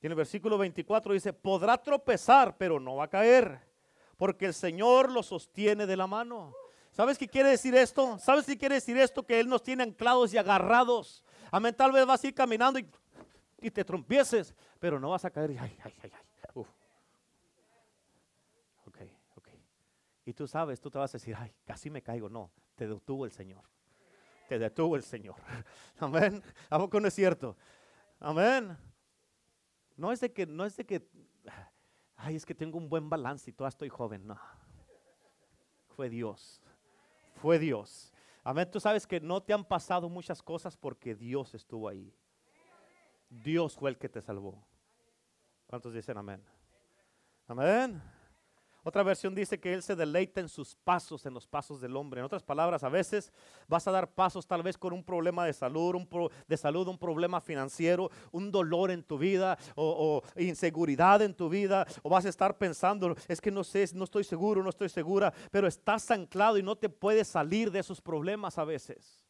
[0.00, 3.60] Y en el versículo 24 dice, podrá tropezar, pero no va a caer,
[4.16, 6.54] porque el Señor lo sostiene de la mano.
[6.96, 8.18] ¿Sabes qué quiere decir esto?
[8.18, 9.22] ¿Sabes qué quiere decir esto?
[9.22, 11.22] Que Él nos tiene anclados y agarrados.
[11.50, 15.50] Amén, tal vez vas a ir caminando y, te trompieces, pero no vas a caer.
[15.50, 16.12] Ay, ay, ay, ay.
[18.86, 18.98] Ok,
[19.34, 19.48] ok.
[20.24, 22.28] Y tú sabes, tú te vas a decir, ay, casi me caigo.
[22.28, 23.64] No, te detuvo el Señor.
[24.48, 25.36] Te detuvo el Señor.
[25.98, 26.42] Amén.
[26.70, 27.56] ¿A poco no es cierto?
[28.20, 28.76] Amén.
[29.96, 31.08] No es de que, no es de que,
[32.16, 34.26] ay, es que tengo un buen balance y todavía estoy joven.
[34.26, 34.38] No.
[35.88, 36.60] Fue Dios
[37.36, 38.12] fue Dios.
[38.42, 38.68] Amén.
[38.70, 42.12] Tú sabes que no te han pasado muchas cosas porque Dios estuvo ahí.
[43.28, 44.66] Dios fue el que te salvó.
[45.66, 46.42] ¿Cuántos dicen amén?
[47.46, 48.02] Amén.
[48.86, 52.20] Otra versión dice que Él se deleita en sus pasos, en los pasos del hombre.
[52.20, 53.32] En otras palabras, a veces
[53.66, 56.96] vas a dar pasos tal vez con un problema de salud, un, de salud, un
[56.96, 61.84] problema financiero, un dolor en tu vida o, o, inseguridad en tu vida.
[62.04, 65.34] O vas a estar pensando, es que no sé, no estoy seguro, no estoy segura,
[65.50, 69.25] pero estás anclado y no te puedes salir de esos problemas a veces.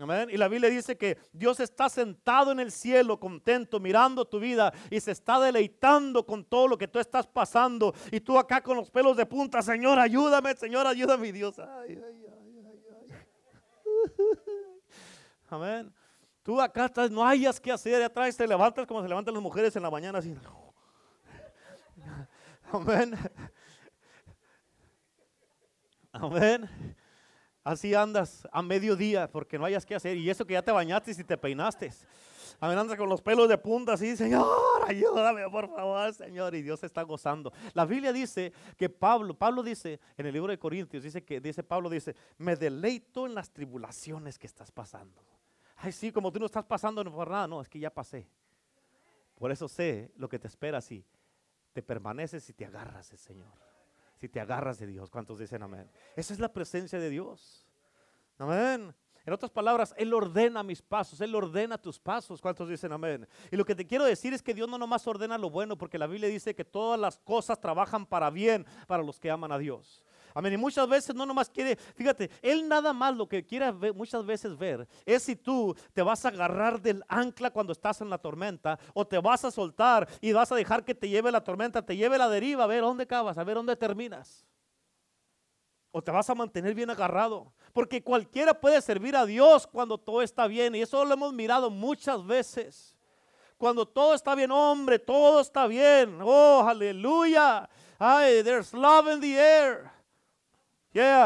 [0.00, 0.30] Amén.
[0.30, 4.72] Y la Biblia dice que Dios está sentado en el cielo, contento, mirando tu vida
[4.90, 7.92] y se está deleitando con todo lo que tú estás pasando.
[8.12, 11.58] Y tú acá con los pelos de punta, Señor, ayúdame, Señor, ayúdame, Dios.
[11.58, 12.24] Ay, ay, ay,
[15.50, 15.92] Amén.
[16.44, 19.74] Tú acá estás, no hayas que hacer, atrás te levantas como se levantan las mujeres
[19.74, 20.32] en la mañana, así.
[22.72, 23.18] Amén.
[26.12, 26.96] Amén.
[27.68, 30.16] Así andas a mediodía porque no hayas que hacer.
[30.16, 31.92] Y eso que ya te bañaste y te peinaste.
[32.60, 34.46] A andas con los pelos de punta así, Señor,
[34.86, 36.54] ayúdame por favor, Señor.
[36.54, 37.52] Y Dios está gozando.
[37.74, 41.62] La Biblia dice que Pablo, Pablo dice en el libro de Corintios, dice que, dice
[41.62, 45.22] Pablo, dice, me deleito en las tribulaciones que estás pasando.
[45.76, 47.46] Ay, sí, como tú no estás pasando por nada.
[47.46, 48.26] No, es que ya pasé.
[49.34, 51.04] Por eso sé lo que te espera si
[51.74, 53.77] te permaneces y te agarras el Señor
[54.18, 55.10] si te agarras de Dios.
[55.10, 55.90] ¿Cuántos dicen amén?
[56.16, 57.66] Esa es la presencia de Dios.
[58.38, 58.94] Amén.
[59.24, 62.40] En otras palabras, Él ordena mis pasos, Él ordena tus pasos.
[62.40, 63.28] ¿Cuántos dicen amén?
[63.50, 65.98] Y lo que te quiero decir es que Dios no nomás ordena lo bueno, porque
[65.98, 69.58] la Biblia dice que todas las cosas trabajan para bien para los que aman a
[69.58, 70.04] Dios.
[70.38, 70.52] Amén.
[70.52, 74.56] Y muchas veces no nomás quiere, fíjate, Él nada más lo que quiere muchas veces
[74.56, 78.78] ver es si tú te vas a agarrar del ancla cuando estás en la tormenta
[78.94, 81.96] o te vas a soltar y vas a dejar que te lleve la tormenta, te
[81.96, 84.46] lleve la deriva, a ver dónde acabas, a ver dónde terminas.
[85.90, 87.52] O te vas a mantener bien agarrado.
[87.72, 90.72] Porque cualquiera puede servir a Dios cuando todo está bien.
[90.76, 92.96] Y eso lo hemos mirado muchas veces.
[93.56, 96.20] Cuando todo está bien, hombre, todo está bien.
[96.22, 97.68] Oh, aleluya.
[97.98, 99.97] Ay, there's love in the air.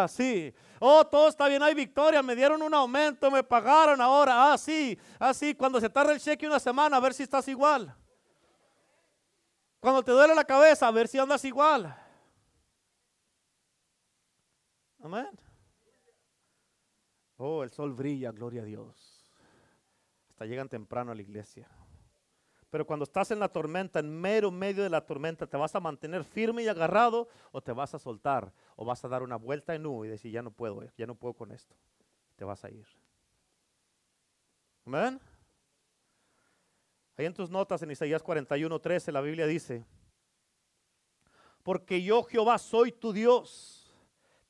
[0.08, 0.54] Sí.
[0.80, 4.52] Oh, todo está bien, hay victoria, me dieron un aumento, me pagaron ahora.
[4.52, 5.54] Ah, sí, ah, sí.
[5.54, 7.94] Cuando se tarda el cheque una semana, a ver si estás igual.
[9.80, 11.96] Cuando te duele la cabeza, a ver si andas igual.
[15.02, 15.30] Amén.
[17.36, 19.32] Oh, el sol brilla, gloria a Dios.
[20.30, 21.68] Hasta llegan temprano a la iglesia.
[22.72, 25.80] Pero cuando estás en la tormenta, en mero medio de la tormenta, ¿te vas a
[25.80, 28.50] mantener firme y agarrado o te vas a soltar?
[28.76, 31.14] O vas a dar una vuelta en U y decir, ya no puedo, ya no
[31.14, 31.76] puedo con esto.
[32.34, 32.86] Te vas a ir.
[34.86, 35.20] Amén.
[37.18, 39.84] Ahí en tus notas en Isaías 41, 13, la Biblia dice,
[41.62, 43.92] porque yo Jehová soy tu Dios,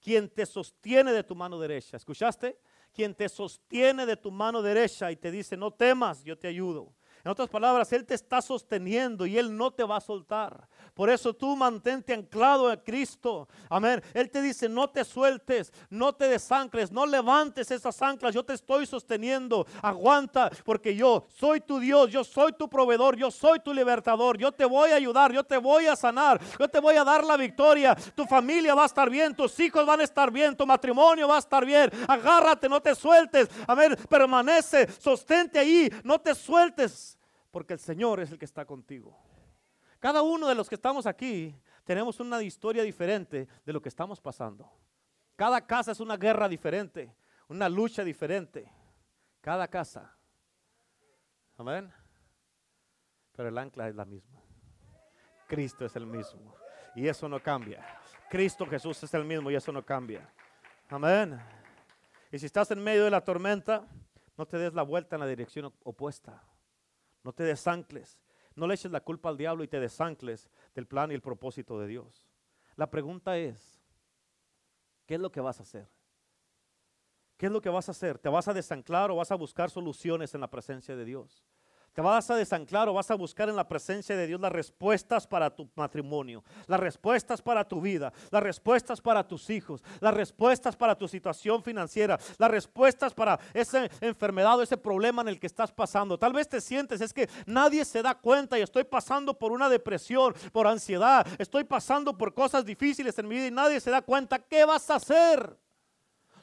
[0.00, 1.96] quien te sostiene de tu mano derecha.
[1.96, 2.56] ¿Escuchaste?
[2.92, 6.94] Quien te sostiene de tu mano derecha y te dice, no temas, yo te ayudo.
[7.24, 10.68] En otras palabras, Él te está sosteniendo y Él no te va a soltar.
[10.94, 13.48] Por eso tú mantente anclado a Cristo.
[13.68, 14.02] Amén.
[14.12, 18.34] Él te dice, no te sueltes, no te desancles, no levantes esas anclas.
[18.34, 19.66] Yo te estoy sosteniendo.
[19.80, 24.36] Aguanta, porque yo soy tu Dios, yo soy tu proveedor, yo soy tu libertador.
[24.36, 27.24] Yo te voy a ayudar, yo te voy a sanar, yo te voy a dar
[27.24, 27.94] la victoria.
[28.14, 31.36] Tu familia va a estar bien, tus hijos van a estar bien, tu matrimonio va
[31.36, 31.90] a estar bien.
[32.06, 33.48] Agárrate, no te sueltes.
[33.66, 33.96] Amén.
[34.08, 37.18] Permanece, sostente ahí, no te sueltes
[37.52, 39.21] porque el Señor es el que está contigo.
[40.02, 44.20] Cada uno de los que estamos aquí tenemos una historia diferente de lo que estamos
[44.20, 44.68] pasando.
[45.36, 47.14] Cada casa es una guerra diferente,
[47.46, 48.68] una lucha diferente.
[49.40, 50.12] Cada casa.
[51.56, 51.92] Amén.
[53.30, 54.42] Pero el ancla es la misma.
[55.46, 56.52] Cristo es el mismo.
[56.96, 57.86] Y eso no cambia.
[58.28, 60.28] Cristo Jesús es el mismo y eso no cambia.
[60.88, 61.40] Amén.
[62.32, 63.86] Y si estás en medio de la tormenta,
[64.36, 66.42] no te des la vuelta en la dirección opuesta.
[67.22, 68.18] No te desancles.
[68.54, 71.78] No le eches la culpa al diablo y te desancles del plan y el propósito
[71.78, 72.26] de Dios.
[72.76, 73.82] La pregunta es,
[75.06, 75.88] ¿qué es lo que vas a hacer?
[77.36, 78.18] ¿Qué es lo que vas a hacer?
[78.18, 81.44] ¿Te vas a desanclar o vas a buscar soluciones en la presencia de Dios?
[81.92, 85.26] Te vas a desanclar o vas a buscar en la presencia de Dios las respuestas
[85.26, 90.74] para tu matrimonio, las respuestas para tu vida, las respuestas para tus hijos, las respuestas
[90.74, 95.46] para tu situación financiera, las respuestas para esa enfermedad o ese problema en el que
[95.46, 96.18] estás pasando.
[96.18, 99.68] Tal vez te sientes, es que nadie se da cuenta y estoy pasando por una
[99.68, 104.00] depresión, por ansiedad, estoy pasando por cosas difíciles en mi vida y nadie se da
[104.00, 104.38] cuenta.
[104.38, 105.62] ¿Qué vas a hacer?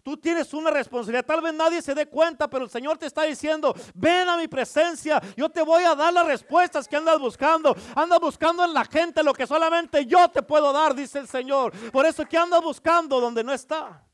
[0.04, 1.26] Tú tienes una responsabilidad.
[1.26, 4.48] Tal vez nadie se dé cuenta, pero el Señor te está diciendo, ven a mi
[4.48, 5.22] presencia.
[5.36, 7.76] Yo te voy a dar las respuestas que andas buscando.
[7.96, 11.74] Andas buscando en la gente lo que solamente yo te puedo dar, dice el Señor.
[11.92, 14.06] Por eso que andas buscando donde no está.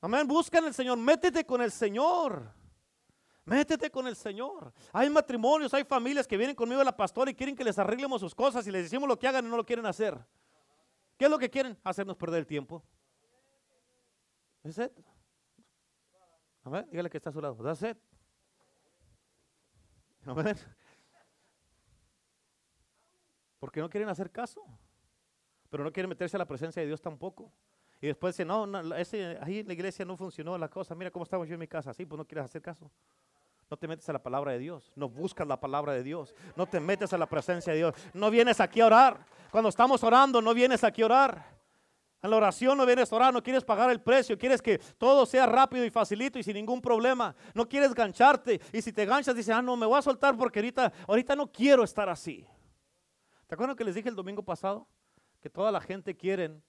[0.00, 0.26] Amén.
[0.26, 0.98] Busca en el Señor.
[0.98, 2.54] Métete con el Señor.
[3.44, 4.72] Métete con el Señor.
[4.92, 8.20] Hay matrimonios, hay familias que vienen conmigo a la pastora y quieren que les arreglemos
[8.20, 10.18] sus cosas y les decimos lo que hagan y no lo quieren hacer.
[11.16, 11.78] ¿Qué es lo que quieren?
[11.84, 12.82] Hacernos perder el tiempo.
[14.66, 15.04] That's it.
[16.64, 16.88] Amén.
[16.90, 17.54] Dígale que está a su lado.
[17.62, 17.96] That's it.
[20.26, 20.56] Amén.
[23.60, 24.60] Porque no quieren hacer caso.
[25.70, 27.52] Pero no quieren meterse a la presencia de Dios tampoco.
[28.00, 30.96] Y después dicen, no, no ese, ahí en la iglesia no funcionó la cosa.
[30.96, 31.94] Mira cómo estamos yo en mi casa.
[31.94, 32.90] Sí, pues no quieres hacer caso.
[33.70, 34.92] No te metes a la palabra de Dios.
[34.96, 36.34] No buscas la palabra de Dios.
[36.56, 37.94] No te metes a la presencia de Dios.
[38.12, 39.26] No vienes aquí a orar.
[39.52, 41.55] Cuando estamos orando, no vienes aquí a orar.
[42.26, 45.24] En la oración no vienes a orar, no quieres pagar el precio, quieres que todo
[45.26, 47.36] sea rápido y facilito y sin ningún problema.
[47.54, 50.58] No quieres gancharte y si te ganchas dices, ah, no, me voy a soltar porque
[50.58, 52.44] ahorita, ahorita no quiero estar así.
[53.46, 54.88] ¿Te acuerdas que les dije el domingo pasado?
[55.40, 56.60] Que toda la gente quiere,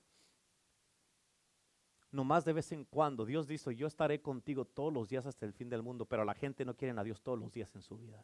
[2.11, 3.25] nomás de vez en cuando.
[3.25, 6.35] Dios dice, yo estaré contigo todos los días hasta el fin del mundo, pero la
[6.35, 8.23] gente no quiere a Dios todos los días en su vida.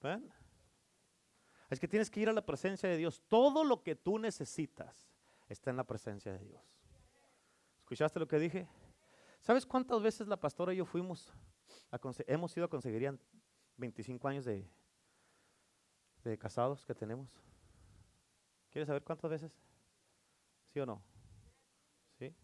[0.00, 0.41] ¿Ven?
[1.72, 3.22] Es que tienes que ir a la presencia de Dios.
[3.28, 5.08] Todo lo que tú necesitas
[5.48, 6.60] está en la presencia de Dios.
[7.78, 8.68] ¿Escuchaste lo que dije?
[9.40, 11.32] ¿Sabes cuántas veces la pastora y yo fuimos,
[11.90, 13.18] a hemos ido a conseguir
[13.78, 14.68] 25 años de,
[16.22, 17.30] de casados que tenemos?
[18.70, 19.58] ¿Quieres saber cuántas veces?
[20.74, 21.02] ¿Sí o no?
[22.18, 22.34] ¿Sí?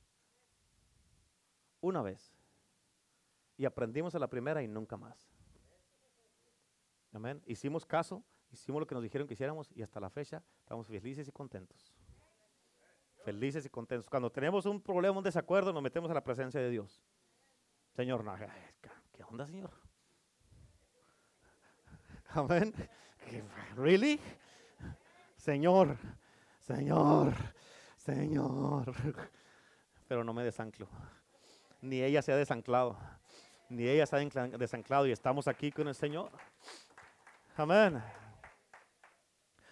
[1.83, 2.33] Una vez.
[3.59, 5.29] Y aprendimos a la primera y nunca más.
[7.13, 7.43] Amén.
[7.45, 11.29] Hicimos caso Hicimos lo que nos dijeron que hiciéramos y hasta la fecha estamos felices
[11.29, 11.93] y contentos.
[13.25, 14.09] Felices y contentos.
[14.09, 17.03] Cuando tenemos un problema, un desacuerdo, nos metemos a la presencia de Dios.
[17.95, 18.25] Señor,
[19.13, 19.71] ¿qué onda, Señor?
[22.29, 22.73] Amén.
[23.77, 24.21] ¿Really?
[25.37, 25.97] Señor,
[26.61, 27.35] Señor,
[27.97, 28.95] Señor.
[30.07, 30.89] Pero no me desanclo.
[31.83, 32.99] Ni ella se ha desanclado.
[33.69, 36.31] Ni ella se ha desanclado y estamos aquí con el Señor.
[37.57, 38.03] Amén.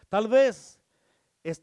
[0.09, 0.81] Tal vez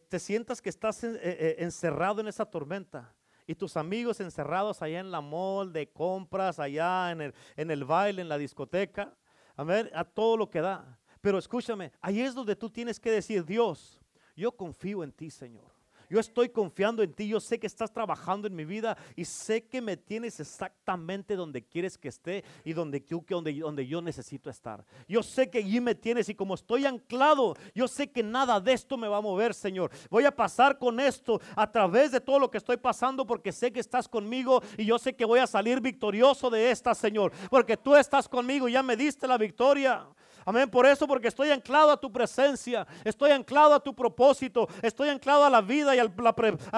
[0.10, 3.14] te sientas que estás eh, eh, encerrado en esa tormenta
[3.46, 7.84] y tus amigos encerrados allá en la mall de compras, allá en el, en el
[7.84, 9.14] baile, en la discoteca,
[9.56, 11.00] a ver, a todo lo que da.
[11.20, 14.02] Pero escúchame, ahí es donde tú tienes que decir, Dios,
[14.36, 15.73] yo confío en ti, Señor.
[16.14, 19.66] Yo estoy confiando en ti, yo sé que estás trabajando en mi vida y sé
[19.66, 24.86] que me tienes exactamente donde quieres que esté y donde, donde, donde yo necesito estar.
[25.08, 28.74] Yo sé que allí me tienes y como estoy anclado, yo sé que nada de
[28.74, 29.90] esto me va a mover, Señor.
[30.12, 33.74] Voy a pasar con esto a través de todo lo que estoy pasando porque sé
[33.74, 37.76] que estás conmigo y yo sé que voy a salir victorioso de esta, Señor, porque
[37.76, 40.06] tú estás conmigo y ya me diste la victoria.
[40.46, 40.70] Amén.
[40.70, 45.46] Por eso, porque estoy anclado a tu presencia, estoy anclado a tu propósito, estoy anclado
[45.46, 46.04] a la vida y a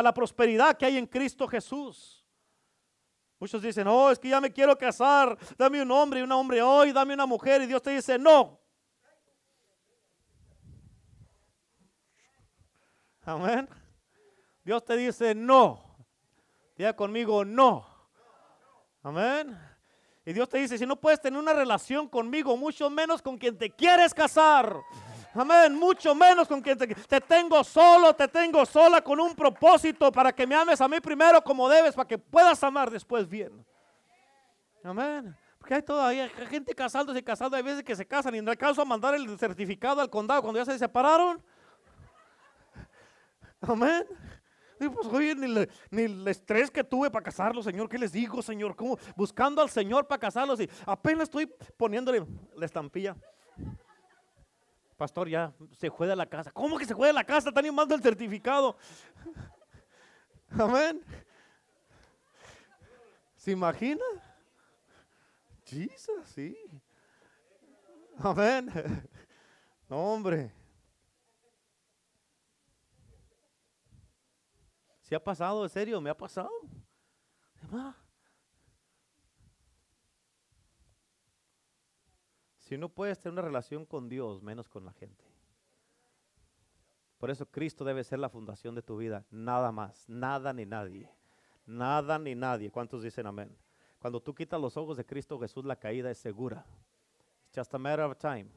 [0.02, 2.24] la, prosperidad que hay en Cristo Jesús.
[3.40, 6.62] Muchos dicen, oh, es que ya me quiero casar, dame un hombre y un hombre
[6.62, 7.62] hoy, dame una mujer.
[7.62, 8.60] Y Dios te dice, no.
[13.24, 13.68] Amén.
[14.64, 15.84] Dios te dice, no.
[16.78, 17.86] Diga conmigo, no.
[19.04, 19.75] Amén.
[20.26, 23.58] Y Dios te dice, si no puedes tener una relación conmigo, mucho menos con quien
[23.58, 24.76] te quieres casar.
[25.36, 30.12] Amén, mucho menos con quien te, te, tengo solo, te tengo sola con un propósito
[30.12, 33.66] para que me ames a mí primero como debes, para que puedas amar después bien.
[34.84, 35.36] Amén.
[35.60, 38.82] Porque hay todavía gente casándose y casando, hay veces que se casan y no alcanzo
[38.82, 41.44] a mandar el certificado al condado cuando ya se separaron.
[43.62, 44.08] Amén.
[44.78, 48.76] Pues oye, ni, el estrés que tuve para casarlos, Señor, ¿qué les digo, Señor?
[48.76, 48.98] ¿Cómo?
[49.16, 51.48] Buscando al Señor para casarlos y apenas estoy
[51.78, 53.16] poniéndole la estampilla.
[54.98, 56.52] Pastor, ya se de la casa.
[56.52, 57.50] ¿Cómo que se de la casa?
[57.50, 58.78] Están llamando el certificado.
[60.50, 61.04] Amén.
[63.36, 64.04] ¿Se imagina?
[65.66, 66.58] Jesus, sí.
[68.20, 68.70] Amén.
[69.88, 70.52] No, hombre.
[75.16, 76.02] ¿Se ha pasado, en serio?
[76.02, 76.52] ¿Me ha pasado?
[82.60, 85.24] Si no puedes tener una relación con Dios, menos con la gente.
[87.18, 91.10] Por eso Cristo debe ser la fundación de tu vida, nada más, nada ni nadie,
[91.66, 92.70] nada ni nadie.
[92.70, 93.58] ¿Cuántos dicen amén?
[94.00, 96.66] Cuando tú quitas los ojos de Cristo Jesús, la caída es segura.
[97.46, 98.50] It's just a matter of time.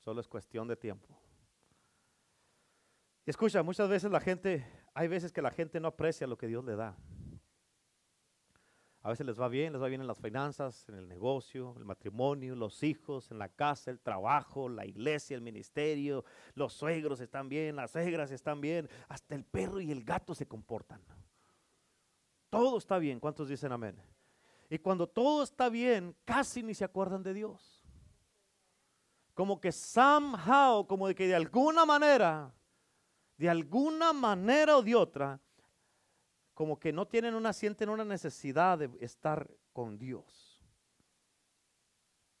[0.00, 1.16] Solo es cuestión de tiempo.
[3.28, 4.66] Escucha, muchas veces la gente,
[4.98, 6.96] hay veces que la gente no aprecia lo que Dios le da.
[9.00, 11.84] A veces les va bien, les va bien en las finanzas, en el negocio, el
[11.84, 16.24] matrimonio, los hijos, en la casa, el trabajo, la iglesia, el ministerio,
[16.54, 20.48] los suegros están bien, las suegras están bien, hasta el perro y el gato se
[20.48, 21.00] comportan.
[22.50, 24.02] Todo está bien, ¿cuántos dicen amén?
[24.68, 27.84] Y cuando todo está bien, casi ni se acuerdan de Dios.
[29.32, 32.52] Como que somehow, como de que de alguna manera,
[33.38, 35.40] de alguna manera o de otra,
[36.52, 40.60] como que no tienen una, sienten una necesidad de estar con Dios.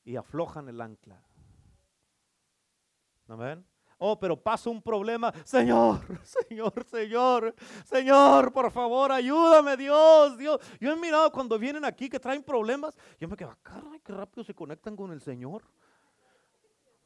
[0.04, 1.22] Y aflojan el ancla.
[3.28, 3.64] Amén.
[3.98, 5.32] Oh, pero pasa un problema.
[5.44, 10.60] Señor, Señor, Señor, Señor, por favor, ayúdame, Dios, Dios.
[10.80, 12.96] Yo he mirado cuando vienen aquí que traen problemas.
[13.20, 15.62] Yo me quedo, "Ah, caray, qué rápido se conectan con el Señor.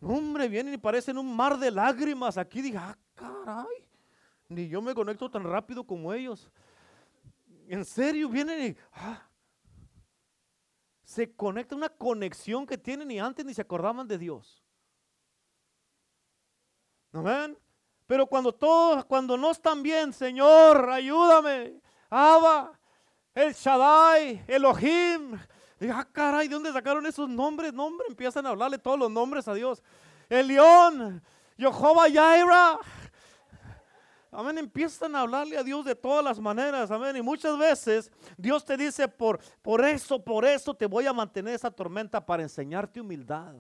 [0.03, 2.37] Hombre, vienen y parecen un mar de lágrimas.
[2.37, 3.89] Aquí dije, ah, caray.
[4.49, 6.51] Ni yo me conecto tan rápido como ellos.
[7.69, 9.23] En serio, vienen y ah,
[11.05, 14.63] se conecta una conexión que tienen y antes ni se acordaban de Dios.
[17.13, 17.57] Amén.
[18.07, 21.81] Pero cuando todos, cuando no están bien, Señor, ayúdame.
[22.11, 22.79] Abba,
[23.35, 25.39] el Shaddai, Elohim.
[25.83, 27.73] Diga, ah, caray, ¿de dónde sacaron esos nombres?
[27.73, 29.83] Nombre, empiezan a hablarle todos los nombres a Dios.
[30.29, 31.21] El León,
[31.59, 32.79] Jehová Yaira.
[34.31, 37.17] Amén, empiezan a hablarle a Dios de todas las maneras, amén.
[37.17, 41.55] Y muchas veces Dios te dice, por, por eso, por eso te voy a mantener
[41.55, 43.57] esa tormenta para enseñarte humildad.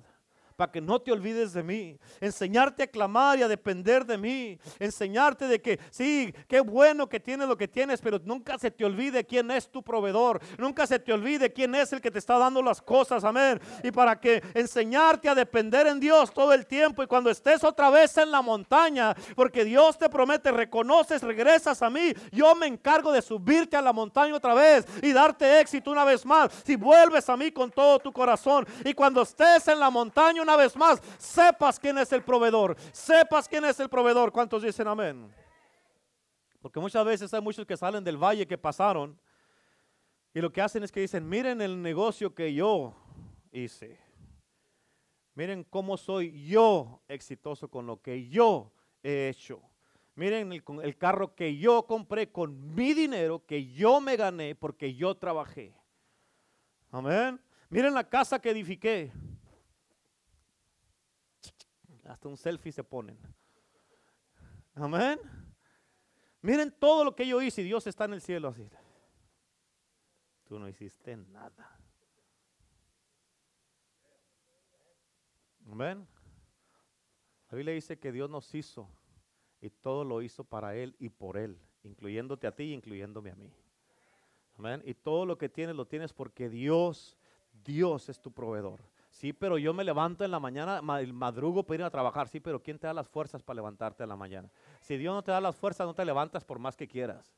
[0.63, 4.61] Para que no te olvides de mí, enseñarte a clamar y a depender de mí,
[4.79, 8.85] enseñarte de que sí, qué bueno que tienes lo que tienes, pero nunca se te
[8.85, 12.39] olvide quién es tu proveedor, nunca se te olvide quién es el que te está
[12.39, 13.61] dando las cosas, amén.
[13.83, 17.91] Y para que enseñarte a depender en Dios todo el tiempo y cuando estés otra
[17.91, 23.11] vez en la montaña, porque Dios te promete, reconoces, regresas a mí, yo me encargo
[23.11, 26.53] de subirte a la montaña otra vez y darte éxito una vez más.
[26.65, 30.52] Si vuelves a mí con todo tu corazón y cuando estés en la montaña una
[30.57, 34.33] vez más, sepas quién es el proveedor, sepas quién es el proveedor.
[34.33, 35.33] ¿Cuántos dicen amén?
[36.61, 39.19] Porque muchas veces hay muchos que salen del valle que pasaron
[40.35, 42.95] y lo que hacen es que dicen, miren el negocio que yo
[43.51, 44.01] hice.
[45.35, 48.73] Miren cómo soy yo exitoso con lo que yo
[49.03, 49.61] he hecho.
[50.15, 54.95] Miren el, el carro que yo compré con mi dinero, que yo me gané porque
[54.95, 55.75] yo trabajé.
[56.91, 57.41] Amén.
[57.71, 59.11] Miren la casa que edifiqué.
[62.05, 63.19] Hasta un selfie se ponen.
[64.75, 65.19] Amén.
[66.41, 68.69] Miren todo lo que yo hice y Dios está en el cielo así.
[70.45, 71.79] Tú no hiciste nada.
[75.71, 76.07] Amén.
[77.51, 78.89] La Biblia dice que Dios nos hizo
[79.61, 83.37] y todo lo hizo para Él y por Él, incluyéndote a ti y incluyéndome a
[83.37, 83.53] mí.
[84.59, 84.83] Amén.
[84.85, 87.17] Y todo lo que tienes lo tienes porque Dios,
[87.65, 88.81] Dios es tu proveedor.
[89.13, 92.29] Sí, pero yo me levanto en la mañana, ma- madrugo para ir a trabajar.
[92.29, 94.51] Sí, pero ¿quién te da las fuerzas para levantarte en la mañana?
[94.81, 97.37] Si Dios no te da las fuerzas, no te levantas por más que quieras.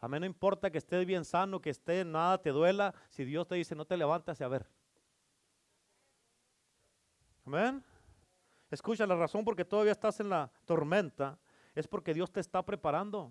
[0.00, 2.92] Amén, no importa que estés bien sano, que esté nada te duela.
[3.08, 4.66] Si Dios te dice no te levantas, a ver.
[7.46, 7.84] Amén.
[8.68, 11.38] Escucha, la razón porque todavía estás en la tormenta
[11.74, 13.30] es porque Dios te está preparando.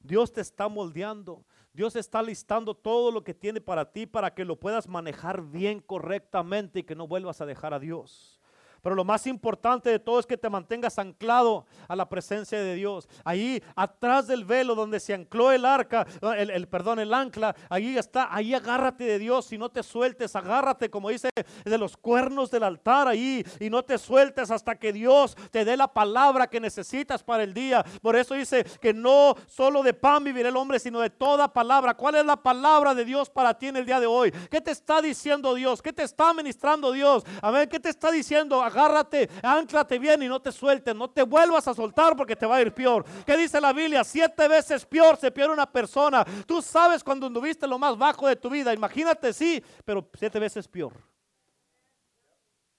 [0.00, 1.44] Dios te está moldeando.
[1.72, 5.80] Dios está listando todo lo que tiene para ti para que lo puedas manejar bien
[5.80, 8.39] correctamente y que no vuelvas a dejar a Dios.
[8.82, 12.74] Pero lo más importante de todo es que te mantengas anclado a la presencia de
[12.74, 13.08] Dios.
[13.24, 16.06] Ahí atrás del velo donde se ancló el arca,
[16.36, 20.90] el, perdón, el ancla, ahí está, ahí agárrate de Dios y no te sueltes, agárrate
[20.90, 21.30] como dice
[21.64, 25.76] de los cuernos del altar ahí y no te sueltes hasta que Dios te dé
[25.76, 27.84] la palabra que necesitas para el día.
[28.02, 31.94] Por eso dice que no solo de pan vivirá el hombre, sino de toda palabra.
[31.94, 34.32] ¿Cuál es la palabra de Dios para ti en el día de hoy?
[34.50, 35.82] ¿Qué te está diciendo Dios?
[35.82, 37.24] ¿Qué te está ministrando Dios?
[37.42, 38.62] A ver, ¿qué te está diciendo?
[38.70, 42.56] Agárrate, anclate bien y no te sueltes, no te vuelvas a soltar porque te va
[42.56, 43.04] a ir peor.
[43.26, 44.04] ¿Qué dice la Biblia?
[44.04, 46.24] Siete veces peor se pierde una persona.
[46.46, 50.66] Tú sabes cuando anduviste lo más bajo de tu vida, imagínate, sí, pero siete veces
[50.68, 50.94] peor.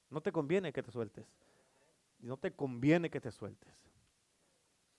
[0.09, 1.25] No te conviene que te sueltes.
[2.19, 3.89] No te conviene que te sueltes.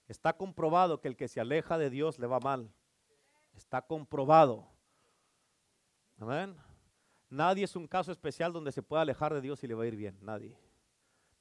[0.07, 2.71] Está comprobado que el que se aleja de Dios le va mal.
[3.53, 4.67] Está comprobado.
[6.19, 6.55] Amén.
[7.29, 9.87] Nadie es un caso especial donde se pueda alejar de Dios y le va a
[9.87, 10.17] ir bien.
[10.21, 10.57] Nadie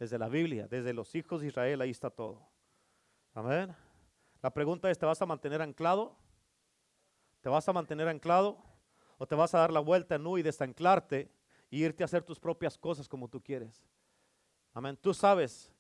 [0.03, 2.51] desde la Biblia, desde los hijos de Israel, ahí está todo.
[3.35, 3.73] Amén.
[4.43, 6.19] La pregunta es, ¿te vas a mantener anclado?
[7.41, 8.61] ¿Te vas a mantener anclado?
[9.17, 11.31] ¿O te vas a dar la vuelta en U y desanclarte
[11.71, 13.87] y irte a hacer tus propias cosas como tú quieres?
[14.75, 14.99] Amén.
[15.01, 15.73] Tú sabes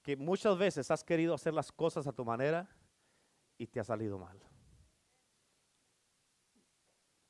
[0.00, 2.74] que muchas veces has querido hacer las cosas a tu manera
[3.58, 4.40] y te ha salido mal.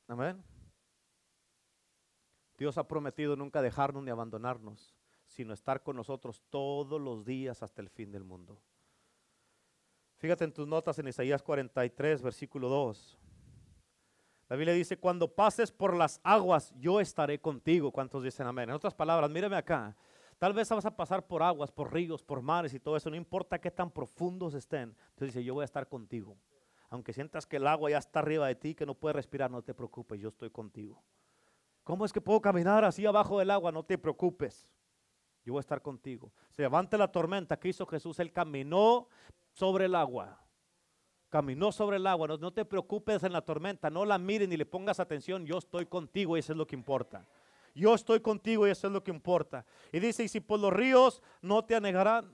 [0.07, 0.41] Amén.
[2.57, 4.95] Dios ha prometido nunca dejarnos ni abandonarnos
[5.33, 8.61] sino estar con nosotros todos los días hasta el fin del mundo.
[10.17, 13.17] Fíjate en tus notas en Isaías 43, versículo 2.
[14.47, 17.91] La Biblia dice, cuando pases por las aguas, yo estaré contigo.
[17.91, 18.69] ¿Cuántos dicen amén?
[18.69, 19.95] En otras palabras, mírame acá.
[20.37, 23.09] Tal vez vas a pasar por aguas, por ríos, por mares y todo eso.
[23.09, 24.95] No importa qué tan profundos estén.
[25.09, 26.37] Entonces dice, yo voy a estar contigo.
[26.89, 29.63] Aunque sientas que el agua ya está arriba de ti, que no puedes respirar, no
[29.63, 31.03] te preocupes, yo estoy contigo.
[31.83, 33.71] ¿Cómo es que puedo caminar así abajo del agua?
[33.71, 34.69] No te preocupes
[35.45, 36.31] yo voy a estar contigo.
[36.51, 39.07] Se levante la tormenta que hizo Jesús, Él caminó
[39.51, 40.39] sobre el agua.
[41.29, 42.27] Caminó sobre el agua.
[42.39, 45.45] No, te preocupes en la tormenta, no la mires ni le pongas atención.
[45.45, 47.27] Yo estoy contigo y eso es lo que importa.
[47.75, 49.65] Yo estoy contigo y eso es lo que importa.
[49.91, 52.31] Y dice, y si por los ríos no te anegarán,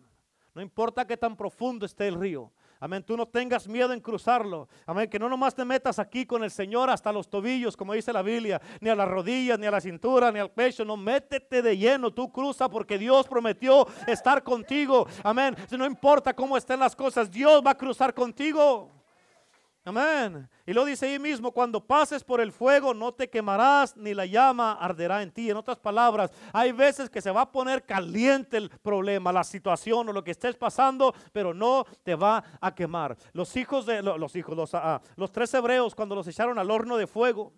[0.54, 3.04] no importa qué tan profundo esté el río, Amén.
[3.04, 4.70] Tú no tengas miedo en cruzarlo.
[4.86, 5.10] Amén.
[5.10, 8.22] Que no nomás te metas aquí con el Señor hasta los tobillos, como dice la
[8.22, 10.86] Biblia, ni a las rodillas, ni a la cintura, ni al pecho.
[10.86, 12.12] No, métete de lleno.
[12.12, 15.08] Tú cruza porque Dios prometió estar contigo.
[15.24, 15.56] Amén.
[15.78, 18.99] No importa cómo estén las cosas, Dios va a cruzar contigo.
[19.86, 20.48] Amén.
[20.66, 24.26] Y lo dice ahí mismo, cuando pases por el fuego no te quemarás ni la
[24.26, 25.50] llama arderá en ti.
[25.50, 30.10] En otras palabras, hay veces que se va a poner caliente el problema, la situación
[30.10, 33.18] o lo que estés pasando, pero no te va a quemar.
[33.34, 36.98] Los hijos de los hijos, los, ah, los tres hebreos cuando los echaron al horno
[36.98, 37.54] de fuego,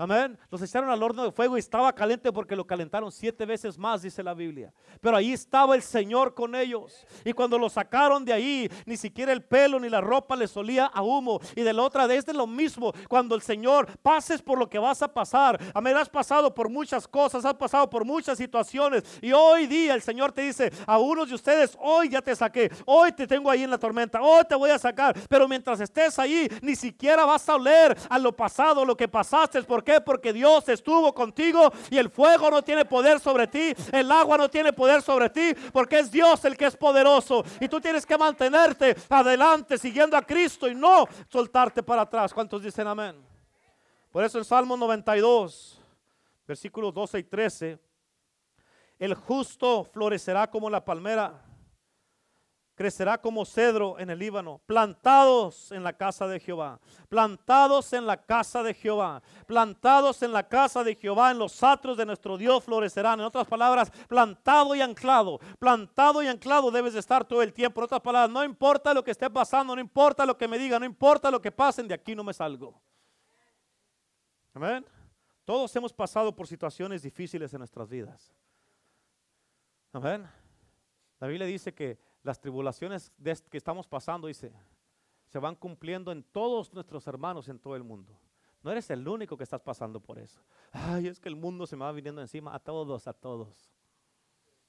[0.00, 0.38] Amén.
[0.48, 4.00] Los echaron al horno de fuego y estaba caliente porque lo calentaron siete veces más,
[4.00, 4.72] dice la Biblia.
[5.00, 7.04] Pero ahí estaba el Señor con ellos.
[7.24, 10.86] Y cuando lo sacaron de ahí, ni siquiera el pelo ni la ropa les olía
[10.86, 11.40] a humo.
[11.56, 12.92] Y de la otra vez de lo mismo.
[13.08, 15.60] Cuando el Señor pases por lo que vas a pasar.
[15.74, 15.96] Amén.
[15.96, 19.02] Has pasado por muchas cosas, has pasado por muchas situaciones.
[19.20, 22.70] Y hoy día el Señor te dice a unos de ustedes, hoy ya te saqué.
[22.86, 24.22] Hoy te tengo ahí en la tormenta.
[24.22, 25.16] Hoy te voy a sacar.
[25.28, 29.60] Pero mientras estés ahí, ni siquiera vas a oler a lo pasado, lo que pasaste.
[29.64, 34.36] Porque Porque Dios estuvo contigo y el fuego no tiene poder sobre ti, el agua
[34.36, 37.44] no tiene poder sobre ti, porque es Dios el que es poderoso.
[37.60, 42.34] Y tú tienes que mantenerte adelante siguiendo a Cristo y no soltarte para atrás.
[42.34, 43.16] ¿Cuántos dicen amén?
[44.10, 45.80] Por eso en Salmo 92,
[46.46, 47.78] versículos 12 y 13,
[48.98, 51.47] el justo florecerá como la palmera
[52.78, 58.16] crecerá como cedro en el Líbano, plantados en la casa de Jehová, plantados en la
[58.16, 62.62] casa de Jehová, plantados en la casa de Jehová, en los atros de nuestro Dios
[62.62, 63.18] florecerán.
[63.18, 67.80] En otras palabras, plantado y anclado, plantado y anclado debes de estar todo el tiempo.
[67.80, 70.78] En otras palabras, no importa lo que esté pasando, no importa lo que me digan,
[70.78, 72.80] no importa lo que pasen, de aquí no me salgo.
[74.54, 74.86] Amén.
[75.44, 78.32] Todos hemos pasado por situaciones difíciles en nuestras vidas.
[79.92, 80.30] Amén.
[81.18, 83.12] La Biblia dice que las tribulaciones
[83.50, 84.52] que estamos pasando, dice,
[85.26, 88.18] se van cumpliendo en todos nuestros hermanos en todo el mundo.
[88.62, 90.40] No eres el único que estás pasando por eso.
[90.72, 93.72] Ay, es que el mundo se me va viniendo encima a todos, a todos.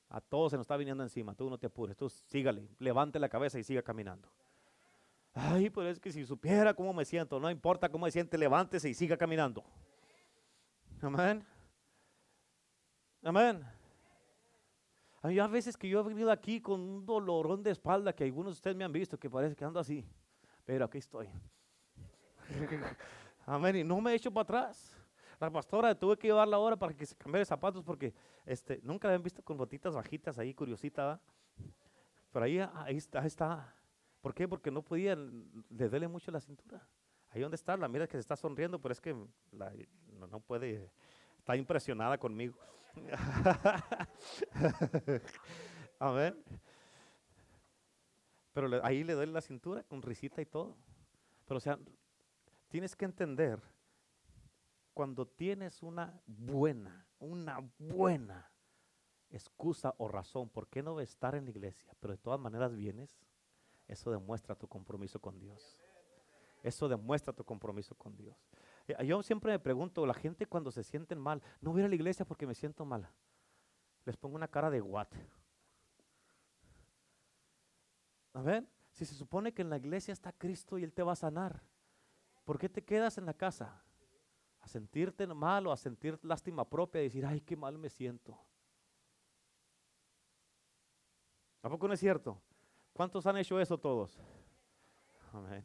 [0.09, 1.33] A todos se nos está viniendo encima.
[1.33, 4.29] Tú no te apures, tú sígale, levante la cabeza y siga caminando.
[5.33, 8.89] Ay, pero es que si supiera cómo me siento, no importa cómo me siente, levántese
[8.89, 9.63] y siga caminando.
[11.01, 11.45] Amén.
[13.23, 13.78] Amén.
[15.21, 18.53] Hay a veces que yo he venido aquí con un dolorón de espalda que algunos
[18.53, 20.05] de ustedes me han visto que parece que ando así,
[20.65, 21.27] pero aquí estoy.
[23.45, 24.95] Amén, y no me he hecho para atrás.
[25.39, 28.13] La pastora tuve que llevarla ahora para que se cambiara zapatos porque
[28.45, 31.05] este, nunca la habían visto con botitas bajitas ahí, curiosita.
[31.05, 31.21] ¿va?
[32.31, 33.73] Pero ahí, ahí, está, ahí está.
[34.21, 34.47] ¿Por qué?
[34.47, 36.85] Porque no podía, le duele mucho la cintura.
[37.29, 39.15] Ahí donde está, la mira que se está sonriendo, pero es que
[39.51, 39.71] la-
[40.19, 40.91] no, no puede,
[41.37, 42.57] está impresionada conmigo.
[45.99, 46.35] Amén.
[48.53, 50.75] Pero ahí le duele la cintura con risita y todo.
[51.45, 51.79] Pero o sea,
[52.67, 53.59] tienes que entender,
[54.93, 58.51] cuando tienes una buena, una buena
[59.29, 63.19] excusa o razón por qué no estar en la iglesia, pero de todas maneras vienes,
[63.87, 65.79] eso demuestra tu compromiso con Dios.
[66.61, 68.35] Eso demuestra tu compromiso con Dios.
[68.97, 71.85] Eh, Yo siempre me pregunto, la gente cuando se sienten mal, no voy a ir
[71.85, 73.07] a la iglesia porque me siento mal.
[74.05, 75.07] Les pongo una cara de what.
[78.33, 81.13] A ver, si se supone que en la iglesia está Cristo y Él te va
[81.13, 81.61] a sanar,
[82.45, 83.83] ¿por qué te quedas en la casa?
[84.61, 88.37] A sentirte mal o a sentir lástima propia y decir, ay, qué mal me siento.
[91.61, 92.41] ¿A poco no es cierto?
[92.93, 94.17] ¿Cuántos han hecho eso todos?
[95.33, 95.63] Amén.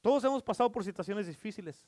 [0.00, 1.86] Todos hemos pasado por situaciones difíciles.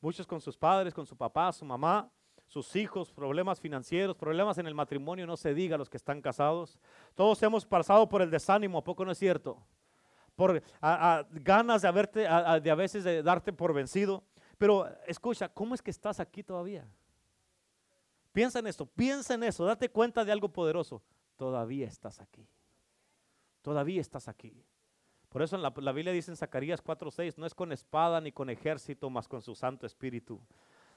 [0.00, 2.10] Muchos con sus padres, con su papá, su mamá,
[2.46, 6.78] sus hijos, problemas financieros, problemas en el matrimonio, no se diga los que están casados.
[7.14, 9.62] Todos hemos pasado por el desánimo, ¿a poco no es cierto?
[10.36, 10.62] Por
[11.32, 14.22] ganas de, haberte, a, a- de a veces de darte por vencido.
[14.56, 16.86] Pero escucha, ¿cómo es que estás aquí todavía?
[18.32, 21.02] Piensa en esto, piensa en eso, date cuenta de algo poderoso.
[21.36, 22.46] Todavía estás aquí.
[23.62, 24.64] Todavía estás aquí.
[25.28, 28.32] Por eso en la, la Biblia dice en Zacarías 4:6, no es con espada ni
[28.32, 30.40] con ejército, más con su Santo Espíritu.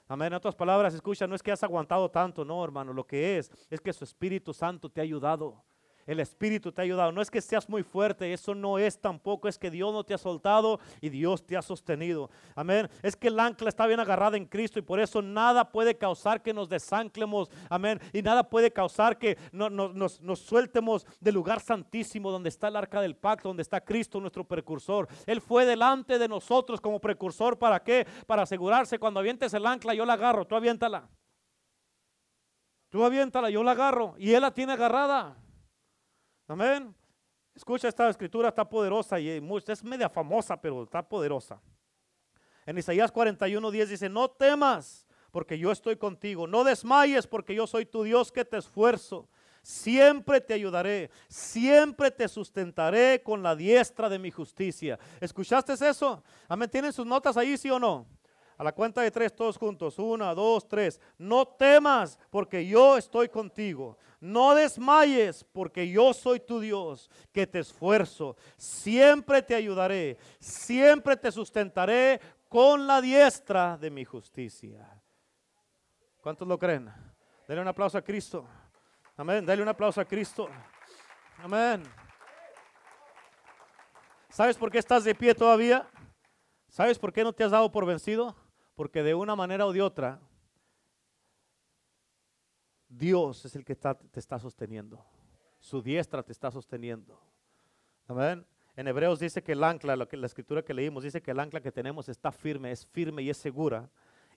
[0.08, 0.28] Amén.
[0.28, 2.92] En otras palabras, escucha, no es que has aguantado tanto, no, hermano.
[2.92, 5.62] Lo que es, es que su Espíritu Santo te ha ayudado.
[6.06, 7.12] El Espíritu te ha ayudado.
[7.12, 9.48] No es que seas muy fuerte, eso no es tampoco.
[9.48, 12.30] Es que Dios no te ha soltado y Dios te ha sostenido.
[12.54, 12.88] Amén.
[13.02, 16.42] Es que el ancla está bien agarrada en Cristo y por eso nada puede causar
[16.42, 17.50] que nos desanclemos.
[17.70, 18.00] Amén.
[18.12, 22.68] Y nada puede causar que no- no- nos, nos sueltemos del lugar santísimo donde está
[22.68, 25.08] el arca del pacto, donde está Cristo nuestro precursor.
[25.26, 27.58] Él fue delante de nosotros como precursor.
[27.58, 28.06] ¿Para qué?
[28.26, 30.44] Para asegurarse cuando avientes el ancla, yo la agarro.
[30.46, 31.08] Tú aviéntala.
[32.90, 34.14] Tú aviéntala, yo la agarro.
[34.18, 35.36] Y Él la tiene agarrada.
[36.48, 36.94] Amén.
[37.54, 41.60] Escucha, esta escritura está poderosa y mucha- es media famosa, pero está poderosa.
[42.64, 47.66] En Isaías 41, 10 dice, no temas porque yo estoy contigo, no desmayes porque yo
[47.66, 49.28] soy tu Dios que te esfuerzo.
[49.62, 54.98] Siempre te ayudaré, siempre te sustentaré con la diestra de mi justicia.
[55.20, 56.22] ¿Escuchaste eso?
[56.48, 56.68] Amén.
[56.68, 58.06] ¿Tienen sus notas ahí, sí o no?
[58.58, 59.98] A la cuenta de tres, todos juntos.
[59.98, 61.00] Una, dos, tres.
[61.16, 63.96] No temas, porque yo estoy contigo.
[64.22, 68.36] No desmayes, porque yo soy tu Dios, que te esfuerzo.
[68.56, 70.16] Siempre te ayudaré.
[70.38, 74.88] Siempre te sustentaré con la diestra de mi justicia.
[76.20, 76.88] ¿Cuántos lo creen?
[77.48, 78.46] Denle un aplauso a Cristo.
[79.16, 79.44] Amén.
[79.44, 80.48] Dale un aplauso a Cristo.
[81.38, 81.82] Amén.
[84.28, 85.88] ¿Sabes por qué estás de pie todavía?
[86.68, 88.36] ¿Sabes por qué no te has dado por vencido?
[88.76, 90.20] Porque de una manera o de otra,
[92.92, 95.02] Dios es el que te está sosteniendo.
[95.60, 97.18] Su diestra te está sosteniendo.
[98.06, 98.44] Amén.
[98.76, 101.60] En Hebreos dice que el ancla, que, la escritura que leímos, dice que el ancla
[101.60, 103.88] que tenemos está firme, es firme y es segura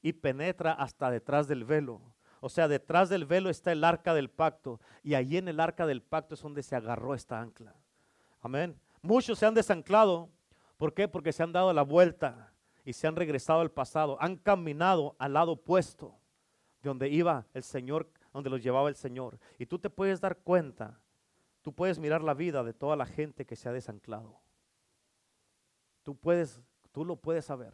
[0.01, 2.01] y penetra hasta detrás del velo.
[2.39, 5.85] O sea, detrás del velo está el arca del pacto y allí en el arca
[5.85, 7.75] del pacto es donde se agarró esta ancla.
[8.41, 8.79] Amén.
[9.01, 10.29] Muchos se han desanclado.
[10.77, 11.07] ¿Por qué?
[11.07, 12.53] Porque se han dado la vuelta
[12.85, 14.17] y se han regresado al pasado.
[14.21, 16.15] Han caminado al lado opuesto
[16.83, 19.39] de donde iba el Señor, donde los llevaba el Señor.
[19.57, 20.99] Y tú te puedes dar cuenta,
[21.61, 24.41] tú puedes mirar la vida de toda la gente que se ha desanclado.
[26.03, 26.61] Tú puedes,
[26.91, 27.73] tú lo puedes saber.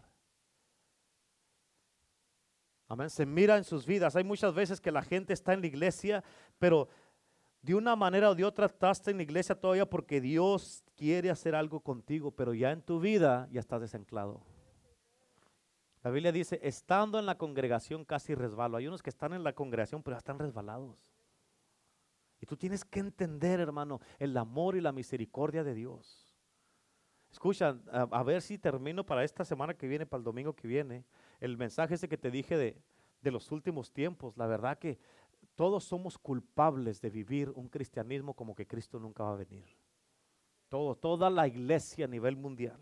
[2.88, 3.10] Amén.
[3.10, 4.16] Se mira en sus vidas.
[4.16, 6.24] Hay muchas veces que la gente está en la iglesia,
[6.60, 6.90] pero
[7.64, 11.56] de una manera o de otra estás en la iglesia todavía porque Dios quiere hacer
[11.56, 14.44] algo contigo, pero ya en tu vida ya estás desanclado.
[16.04, 18.78] La Biblia dice, estando en la congregación casi resbalo.
[18.78, 20.98] Hay unos que están en la congregación, pero ya están resbalados.
[22.40, 26.36] Y tú tienes que entender, hermano, el amor y la misericordia de Dios.
[27.32, 30.68] Escucha, a, a ver si termino para esta semana que viene, para el domingo que
[30.68, 31.06] viene,
[31.40, 32.82] el mensaje ese que te dije de,
[33.22, 34.36] de los últimos tiempos.
[34.38, 35.00] La verdad que
[35.56, 39.66] todos somos culpables de vivir un cristianismo como que Cristo nunca va a venir.
[40.68, 42.82] Todo, toda la iglesia a nivel mundial.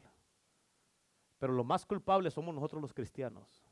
[1.39, 3.63] Pero lo más culpable somos nosotros los cristianos.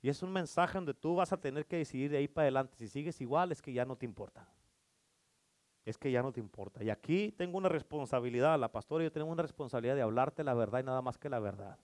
[0.00, 2.76] Y es un mensaje donde tú vas a tener que decidir de ahí para adelante.
[2.78, 4.48] Si sigues igual es que ya no te importa.
[5.84, 6.82] Es que ya no te importa.
[6.82, 10.54] Y aquí tengo una responsabilidad, la pastora y yo tenemos una responsabilidad de hablarte la
[10.54, 11.78] verdad y nada más que la verdad.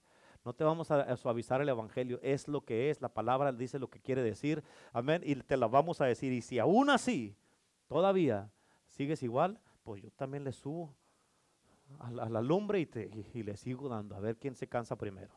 [0.44, 3.88] No te vamos a, suavizar el Evangelio, es lo que es, la palabra dice lo
[3.88, 4.62] que quiere decir,
[4.92, 6.32] amén, y te la vamos a decir.
[6.34, 7.34] Y si aún así,
[7.88, 8.50] todavía
[8.88, 10.94] sigues igual, pues yo también le subo
[12.00, 15.34] a la, lumbre y, te, y, le sigo dando, a ver quién se cansa primero.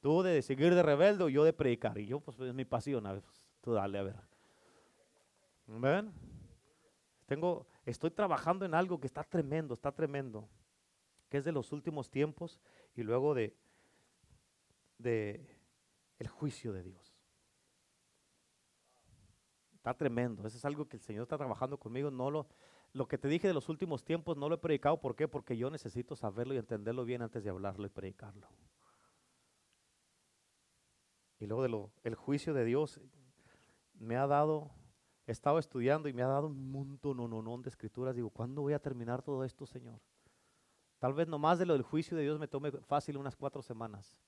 [0.00, 3.06] Tú de seguir de rebelde o yo de predicar, y yo pues es mi pasión,
[3.06, 4.16] a ver, pues, tú dale, a ver.
[5.66, 6.12] ¿Ven?
[7.26, 10.48] Tengo, estoy trabajando en algo que está tremendo, está tremendo,
[11.28, 12.60] que es de los últimos tiempos
[12.96, 13.54] y luego de,
[14.98, 15.46] de
[16.18, 17.14] el juicio de Dios.
[19.74, 22.46] Está tremendo, eso es algo que el Señor está trabajando conmigo, no lo,
[22.92, 25.28] lo que te dije de los últimos tiempos no lo he predicado, ¿por qué?
[25.28, 28.48] Porque yo necesito saberlo y entenderlo bien antes de hablarlo y predicarlo.
[31.38, 33.00] Y luego de lo, el juicio de Dios
[33.94, 34.72] me ha dado
[35.30, 38.16] he estado estudiando y me ha dado un montón no, no, de escrituras.
[38.16, 40.00] Digo, ¿cuándo voy a terminar todo esto, Señor?
[40.98, 44.18] Tal vez nomás de lo del juicio de Dios me tome fácil unas cuatro semanas.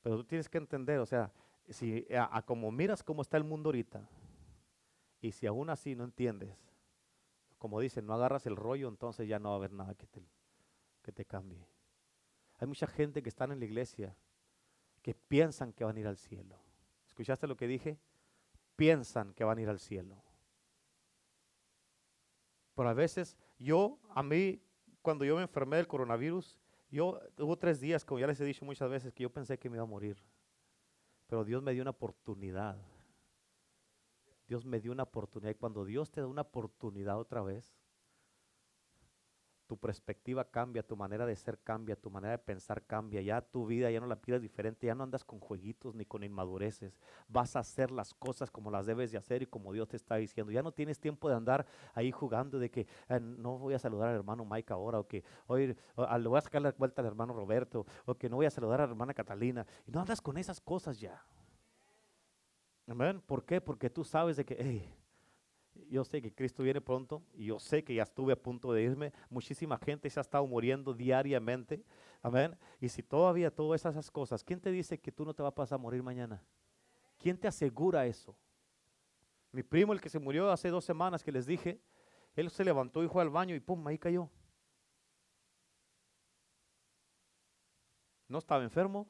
[0.00, 1.32] Pero tú tienes que entender, o sea,
[1.68, 4.08] si a, como miras cómo está el mundo ahorita,
[5.22, 6.54] y si aún así no entiendes,
[7.56, 10.22] como dicen, no agarras el rollo, entonces ya no va a haber nada que te,
[11.00, 11.66] que te cambie.
[12.58, 14.14] Hay mucha gente que está en la iglesia
[15.00, 16.58] que piensan que van a ir al cielo.
[17.06, 17.98] ¿Escuchaste lo que dije?
[18.76, 20.16] piensan que van a ir al cielo.
[22.74, 24.60] Pero a veces yo, a mí,
[25.02, 26.58] cuando yo me enfermé del coronavirus,
[26.90, 29.70] yo hubo tres días, como ya les he dicho muchas veces, que yo pensé que
[29.70, 30.16] me iba a morir.
[31.26, 32.76] Pero Dios me dio una oportunidad.
[34.52, 35.50] Dios me dio una oportunidad.
[35.50, 37.74] Y cuando Dios te da una oportunidad otra vez,
[39.66, 43.64] tu perspectiva cambia, tu manera de ser cambia, tu manera de pensar cambia, ya tu
[43.64, 46.98] vida ya no la pidas diferente, ya no andas con jueguitos ni con inmadureces,
[47.28, 50.16] vas a hacer las cosas como las debes de hacer y como Dios te está
[50.16, 53.78] diciendo, ya no tienes tiempo de andar ahí jugando de que ah, no voy a
[53.78, 57.00] saludar al hermano Mike ahora, o que hoy ah, le voy a sacar la vuelta
[57.00, 60.00] al hermano Roberto, o que no voy a saludar a la hermana Catalina, y no
[60.00, 61.24] andas con esas cosas ya.
[62.92, 63.22] Amén.
[63.22, 63.58] ¿Por qué?
[63.58, 64.86] Porque tú sabes de que,
[65.88, 68.82] yo sé que Cristo viene pronto y yo sé que ya estuve a punto de
[68.82, 69.14] irme.
[69.30, 71.82] Muchísima gente se ha estado muriendo diariamente.
[72.20, 72.54] Amén.
[72.82, 75.78] Y si todavía todas esas cosas, ¿quién te dice que tú no te vas a
[75.78, 76.44] morir mañana?
[77.16, 78.36] ¿Quién te asegura eso?
[79.52, 81.80] Mi primo, el que se murió hace dos semanas que les dije,
[82.34, 84.28] él se levantó y fue al baño y pum, ahí cayó.
[88.28, 89.08] No estaba enfermo.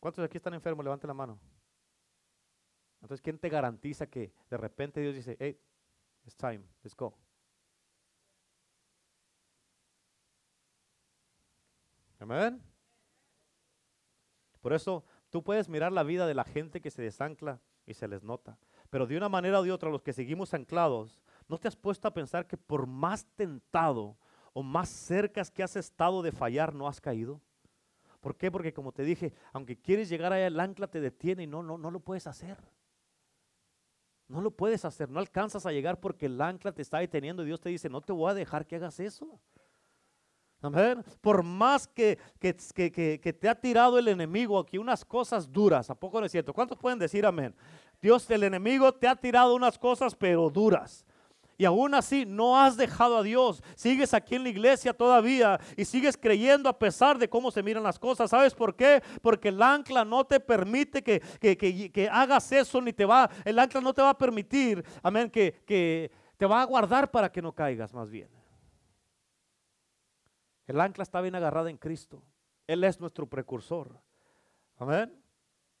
[0.00, 0.84] ¿Cuántos de aquí están enfermos?
[0.84, 1.38] Levante la mano.
[3.00, 5.58] Entonces, ¿quién te garantiza que de repente Dios dice, hey,
[6.24, 7.16] it's time, let's go?
[12.18, 12.62] Amén.
[14.60, 18.06] Por eso tú puedes mirar la vida de la gente que se desancla y se
[18.06, 18.58] les nota.
[18.90, 22.06] Pero de una manera o de otra, los que seguimos anclados, ¿no te has puesto
[22.06, 24.18] a pensar que por más tentado
[24.52, 27.40] o más cerca que has estado de fallar, no has caído?
[28.20, 28.50] ¿Por qué?
[28.50, 31.78] Porque como te dije, aunque quieres llegar allá, el ancla te detiene y no, no,
[31.78, 32.58] no lo puedes hacer.
[34.30, 37.46] No lo puedes hacer, no alcanzas a llegar porque el ancla te está deteniendo y
[37.46, 39.40] Dios te dice, no te voy a dejar que hagas eso.
[40.62, 41.02] Amén.
[41.20, 42.54] Por más que, que,
[42.92, 46.52] que, te ha tirado el enemigo aquí unas cosas duras, ¿a poco no es cierto?
[46.52, 47.54] ¿Cuántos pueden decir amén?
[48.00, 51.04] Dios, el enemigo te ha tirado unas cosas pero duras.
[51.60, 53.62] Y aún así no has dejado a Dios.
[53.76, 57.82] Sigues aquí en la iglesia todavía y sigues creyendo a pesar de cómo se miran
[57.82, 58.30] las cosas.
[58.30, 59.02] ¿Sabes por qué?
[59.20, 63.82] Porque el ancla no te permite que, que, hagas eso, ni te va, el ancla
[63.82, 67.54] no te va a permitir, amén, que, que te va a guardar para que no
[67.54, 68.30] caigas más bien.
[70.66, 72.22] El ancla está bien agarrada en Cristo.
[72.66, 74.00] Él es nuestro precursor.
[74.78, 75.14] Amén.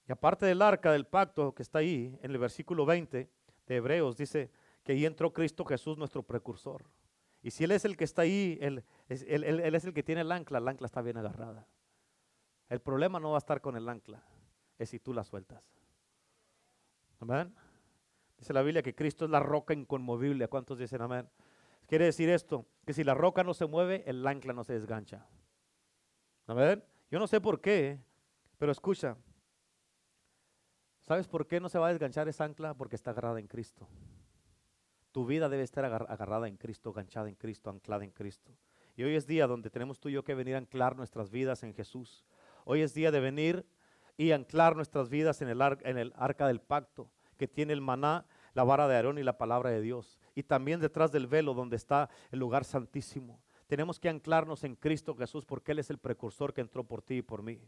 [0.06, 3.30] Y aparte del arca del pacto que está ahí, en el versículo 20
[3.66, 4.50] de Hebreos, dice,
[4.90, 6.82] que ahí entró Cristo Jesús, nuestro precursor.
[7.44, 10.58] Y si Él es el que está ahí, él, es, el que tiene el ancla,
[10.58, 11.68] el ancla está bien agarrada.
[12.68, 14.20] El problema no va a estar con el ancla,
[14.80, 15.62] es si tú la sueltas.
[17.20, 17.54] Amén.
[18.36, 20.48] Dice la Biblia que Cristo es la roca inconmovible.
[20.48, 21.30] ¿Cuántos dicen amén?
[21.86, 25.24] Quiere decir esto, que si la roca no se mueve, el ancla no se desgancha.
[26.48, 26.82] Amén.
[27.12, 28.00] Yo no sé por qué,
[28.58, 29.16] pero escucha.
[31.02, 32.74] ¿Sabes por qué no se va a desganchar esa ancla?
[32.74, 33.86] Porque está agarrada en Cristo.
[35.12, 38.52] Tu vida debe estar agarrada en Cristo, ganchada en Cristo, anclada en Cristo.
[38.96, 41.62] Y hoy es día donde tenemos tú y yo que venir a anclar nuestras vidas
[41.62, 42.24] en Jesús.
[42.64, 43.66] Hoy es día de venir
[44.16, 48.26] y anclar nuestras vidas en el, en el arca del pacto, que tiene el maná,
[48.54, 50.20] la vara de Aarón y la palabra de Dios.
[50.34, 53.40] Y también detrás del velo donde está el lugar santísimo.
[53.66, 57.16] Tenemos que anclarnos en Cristo Jesús porque Él es el precursor que entró por ti
[57.16, 57.60] y por mí.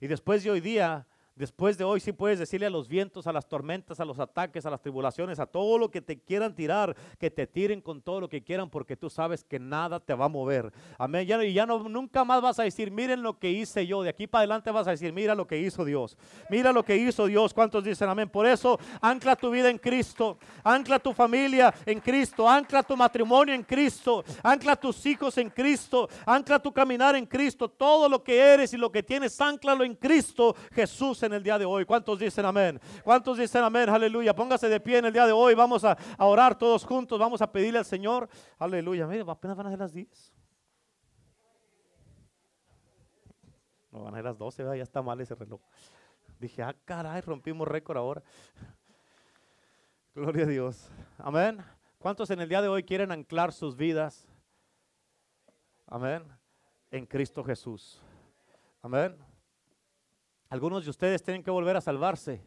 [0.00, 3.32] Y después de hoy día Después de hoy sí puedes decirle a los vientos, a
[3.32, 6.94] las tormentas, a los ataques, a las tribulaciones, a todo lo que te quieran tirar,
[7.18, 10.26] que te tiren con todo lo que quieran, porque tú sabes que nada te va
[10.26, 10.70] a mover.
[10.98, 11.26] Amén.
[11.42, 14.02] Y ya no, nunca más vas a decir, miren lo que hice yo.
[14.02, 16.18] De aquí para adelante vas a decir, mira lo que hizo Dios.
[16.50, 17.54] Mira lo que hizo Dios.
[17.54, 18.28] ¿Cuántos dicen amén?
[18.28, 20.36] Por eso ancla tu vida en Cristo.
[20.62, 22.46] Ancla tu familia en Cristo.
[22.46, 24.22] Ancla tu matrimonio en Cristo.
[24.42, 26.10] Ancla tus hijos en Cristo.
[26.26, 27.70] Ancla tu caminar en Cristo.
[27.70, 31.58] Todo lo que eres y lo que tienes, anclalo en Cristo Jesús en el día
[31.58, 31.84] de hoy.
[31.84, 32.80] ¿Cuántos dicen amén?
[33.04, 33.88] ¿Cuántos dicen amén?
[33.88, 34.34] Aleluya.
[34.34, 35.54] Póngase de pie en el día de hoy.
[35.54, 37.18] Vamos a, orar todos juntos.
[37.18, 38.28] Vamos a pedirle al Señor.
[38.58, 39.06] Aleluya.
[39.06, 40.32] Mire, apenas van a ser las 10.
[43.90, 45.60] No van a ser las 12, ya está mal ese reloj.
[46.38, 48.22] Dije, ah, caray, rompimos récord ahora.
[50.14, 50.90] Gloria a Dios.
[51.18, 51.62] Amén.
[51.98, 54.28] ¿Cuántos en el día de hoy quieren anclar sus vidas?
[55.86, 56.24] Amén.
[56.90, 58.02] En Cristo Jesús.
[58.82, 59.16] Amén.
[60.52, 62.44] Algunos de ustedes tienen que volver a salvarse.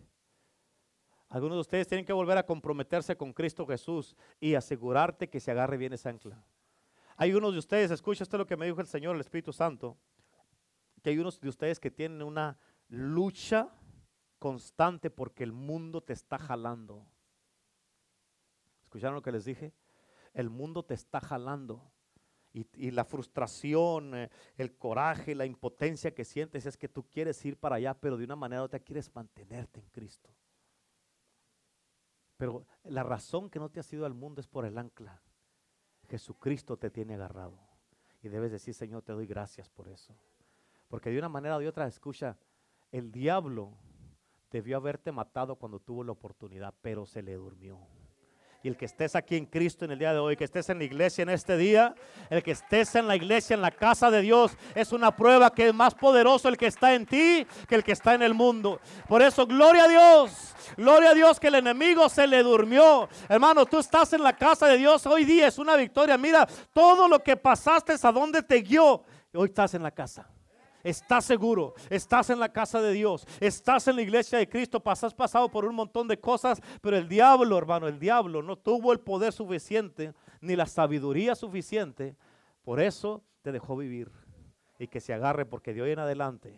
[1.27, 5.49] Algunos de ustedes tienen que volver a comprometerse con Cristo Jesús y asegurarte que se
[5.49, 6.45] agarre bien esa ancla.
[7.17, 9.97] Hay unos de ustedes, escucha esto lo que me dijo el Señor, el Espíritu Santo,
[11.01, 13.73] que hay unos de ustedes que tienen una lucha
[14.37, 17.07] constante porque el mundo te está jalando.
[18.83, 19.73] ¿Escucharon lo que les dije?
[20.35, 21.91] El mundo te está jalando
[22.55, 27.57] y, la frustración, eh, el coraje, la impotencia que sientes es que tú quieres ir
[27.57, 30.29] para allá, pero de una manera u otra quieres mantenerte en Cristo.
[32.37, 35.21] Pero la razón que no te has ido al mundo es por el ancla.
[36.07, 37.59] Jesucristo te tiene agarrado.
[38.21, 40.15] Y debes decir, Señor, te doy gracias por eso.
[40.87, 42.37] Porque de una manera u otra, escucha,
[42.91, 43.77] el diablo
[44.49, 47.79] debió haberte matado cuando tuvo la oportunidad, pero se le durmió
[48.65, 50.79] y el que estés aquí en Cristo en el día de hoy, que estés en
[50.79, 51.93] la iglesia en este día,
[52.31, 55.67] el que estés en la iglesia, en la casa de Dios, es una prueba que
[55.67, 58.79] es más poderoso el que está en ti que el que está en el mundo.
[59.07, 63.07] Por eso, gloria a Dios, gloria a Dios que el enemigo se le durmió.
[63.29, 66.17] Hermano, tú estás en la casa de Dios, hoy día es una victoria.
[66.17, 70.27] Mira, todo lo que pasaste, a dónde te guió, hoy estás en la casa.
[70.85, 75.15] Estás seguro, estás en la casa de Dios, estás en la iglesia de Cristo, has
[75.15, 78.99] pasado por un montón de cosas, pero el diablo, hermano, el diablo no tuvo el
[78.99, 82.15] poder suficiente ni la sabiduría suficiente,
[82.63, 84.11] por eso te dejó vivir.
[84.77, 86.55] Y que se agarre porque de hoy en adelante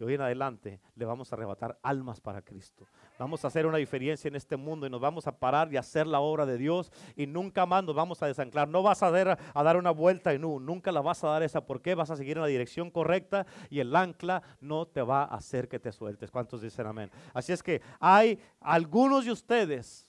[0.00, 2.86] de hoy en adelante le vamos a arrebatar almas para Cristo.
[3.18, 6.06] Vamos a hacer una diferencia en este mundo y nos vamos a parar y hacer
[6.06, 8.66] la obra de Dios y nunca más nos vamos a desanclar.
[8.66, 11.42] No vas a dar, a dar una vuelta en un, nunca la vas a dar
[11.42, 11.66] esa.
[11.66, 11.94] ¿Por qué?
[11.94, 15.68] Vas a seguir en la dirección correcta y el ancla no te va a hacer
[15.68, 16.30] que te sueltes.
[16.30, 17.10] ¿Cuántos dicen amén?
[17.34, 20.06] Así es que hay algunos de ustedes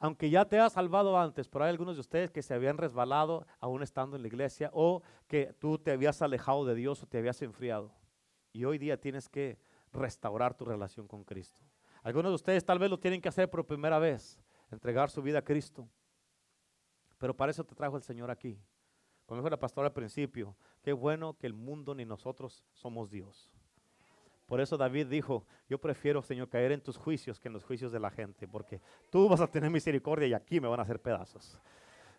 [0.00, 3.48] aunque ya te has salvado antes, pero hay algunos de ustedes que se habían resbalado
[3.58, 7.18] aún estando en la iglesia o que tú te habías alejado de Dios o te
[7.18, 7.97] habías enfriado.
[8.58, 9.56] Y hoy día tienes que
[9.92, 11.60] restaurar tu relación con Cristo.
[12.02, 14.36] Algunos de ustedes tal vez lo tienen que hacer por primera vez,
[14.72, 15.88] entregar su vida a Cristo.
[17.18, 18.58] Pero para eso te trajo el Señor aquí.
[19.26, 23.48] Como dijo la pastora al principio, qué bueno que el mundo ni nosotros somos Dios.
[24.46, 27.92] Por eso David dijo, yo prefiero, Señor, caer en tus juicios que en los juicios
[27.92, 31.00] de la gente, porque tú vas a tener misericordia y aquí me van a hacer
[31.00, 31.56] pedazos.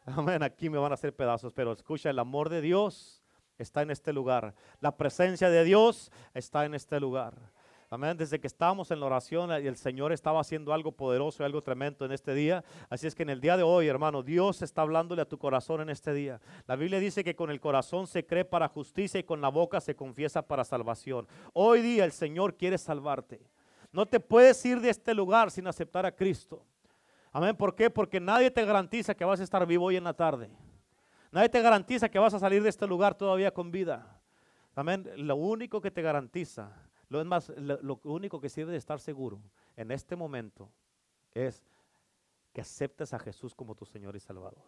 [0.06, 3.19] Amén, aquí me van a hacer pedazos, pero escucha, el amor de Dios
[3.60, 4.56] está en este lugar.
[4.80, 7.36] La presencia de Dios está en este lugar.
[7.92, 8.16] Amén.
[8.16, 11.64] Desde que estábamos en la oración y el Señor estaba haciendo algo poderoso y algo
[11.64, 12.64] tremendo en este día.
[12.88, 15.82] Así es que en el día de hoy, hermano, Dios está hablándole a tu corazón
[15.82, 16.40] en este día.
[16.68, 19.82] La Biblia dice que con el corazón se cree para justicia y con la boca
[19.82, 21.28] se confiesa para salvación.
[21.54, 23.42] Hoy día el Señor quiere salvarte.
[23.92, 26.64] No te puedes ir de este lugar sin aceptar a Cristo.
[27.32, 27.56] Amén.
[27.56, 27.90] ¿Por qué?
[27.90, 30.52] Porque nadie te garantiza que vas a estar vivo hoy en la tarde.
[31.32, 34.20] Nadie te garantiza que vas a salir de este lugar todavía con vida.
[34.76, 35.10] Amén.
[35.16, 36.72] Lo único que te garantiza,
[37.10, 39.40] lo, más, lo, único que sirve de estar seguro
[39.76, 40.72] en este momento
[41.34, 41.64] es
[42.54, 44.64] que aceptes a Jesús como tu Señor y Salvador.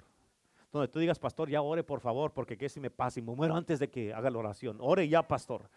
[0.72, 3.36] Donde tú digas, pastor, ya ore por favor, porque qué si me pasa y me
[3.36, 4.78] muero antes de que haga la oración.
[4.80, 5.70] Ore ya, pastor.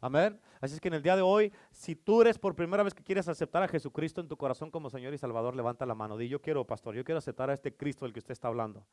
[0.00, 0.38] Amén.
[0.60, 3.02] Así es que en el día de hoy, si tú eres por primera vez que
[3.02, 6.18] quieres aceptar a Jesucristo en tu corazón como Señor y Salvador, levanta la mano.
[6.18, 8.84] Di, yo quiero, pastor, yo quiero aceptar a este Cristo del que usted está hablando.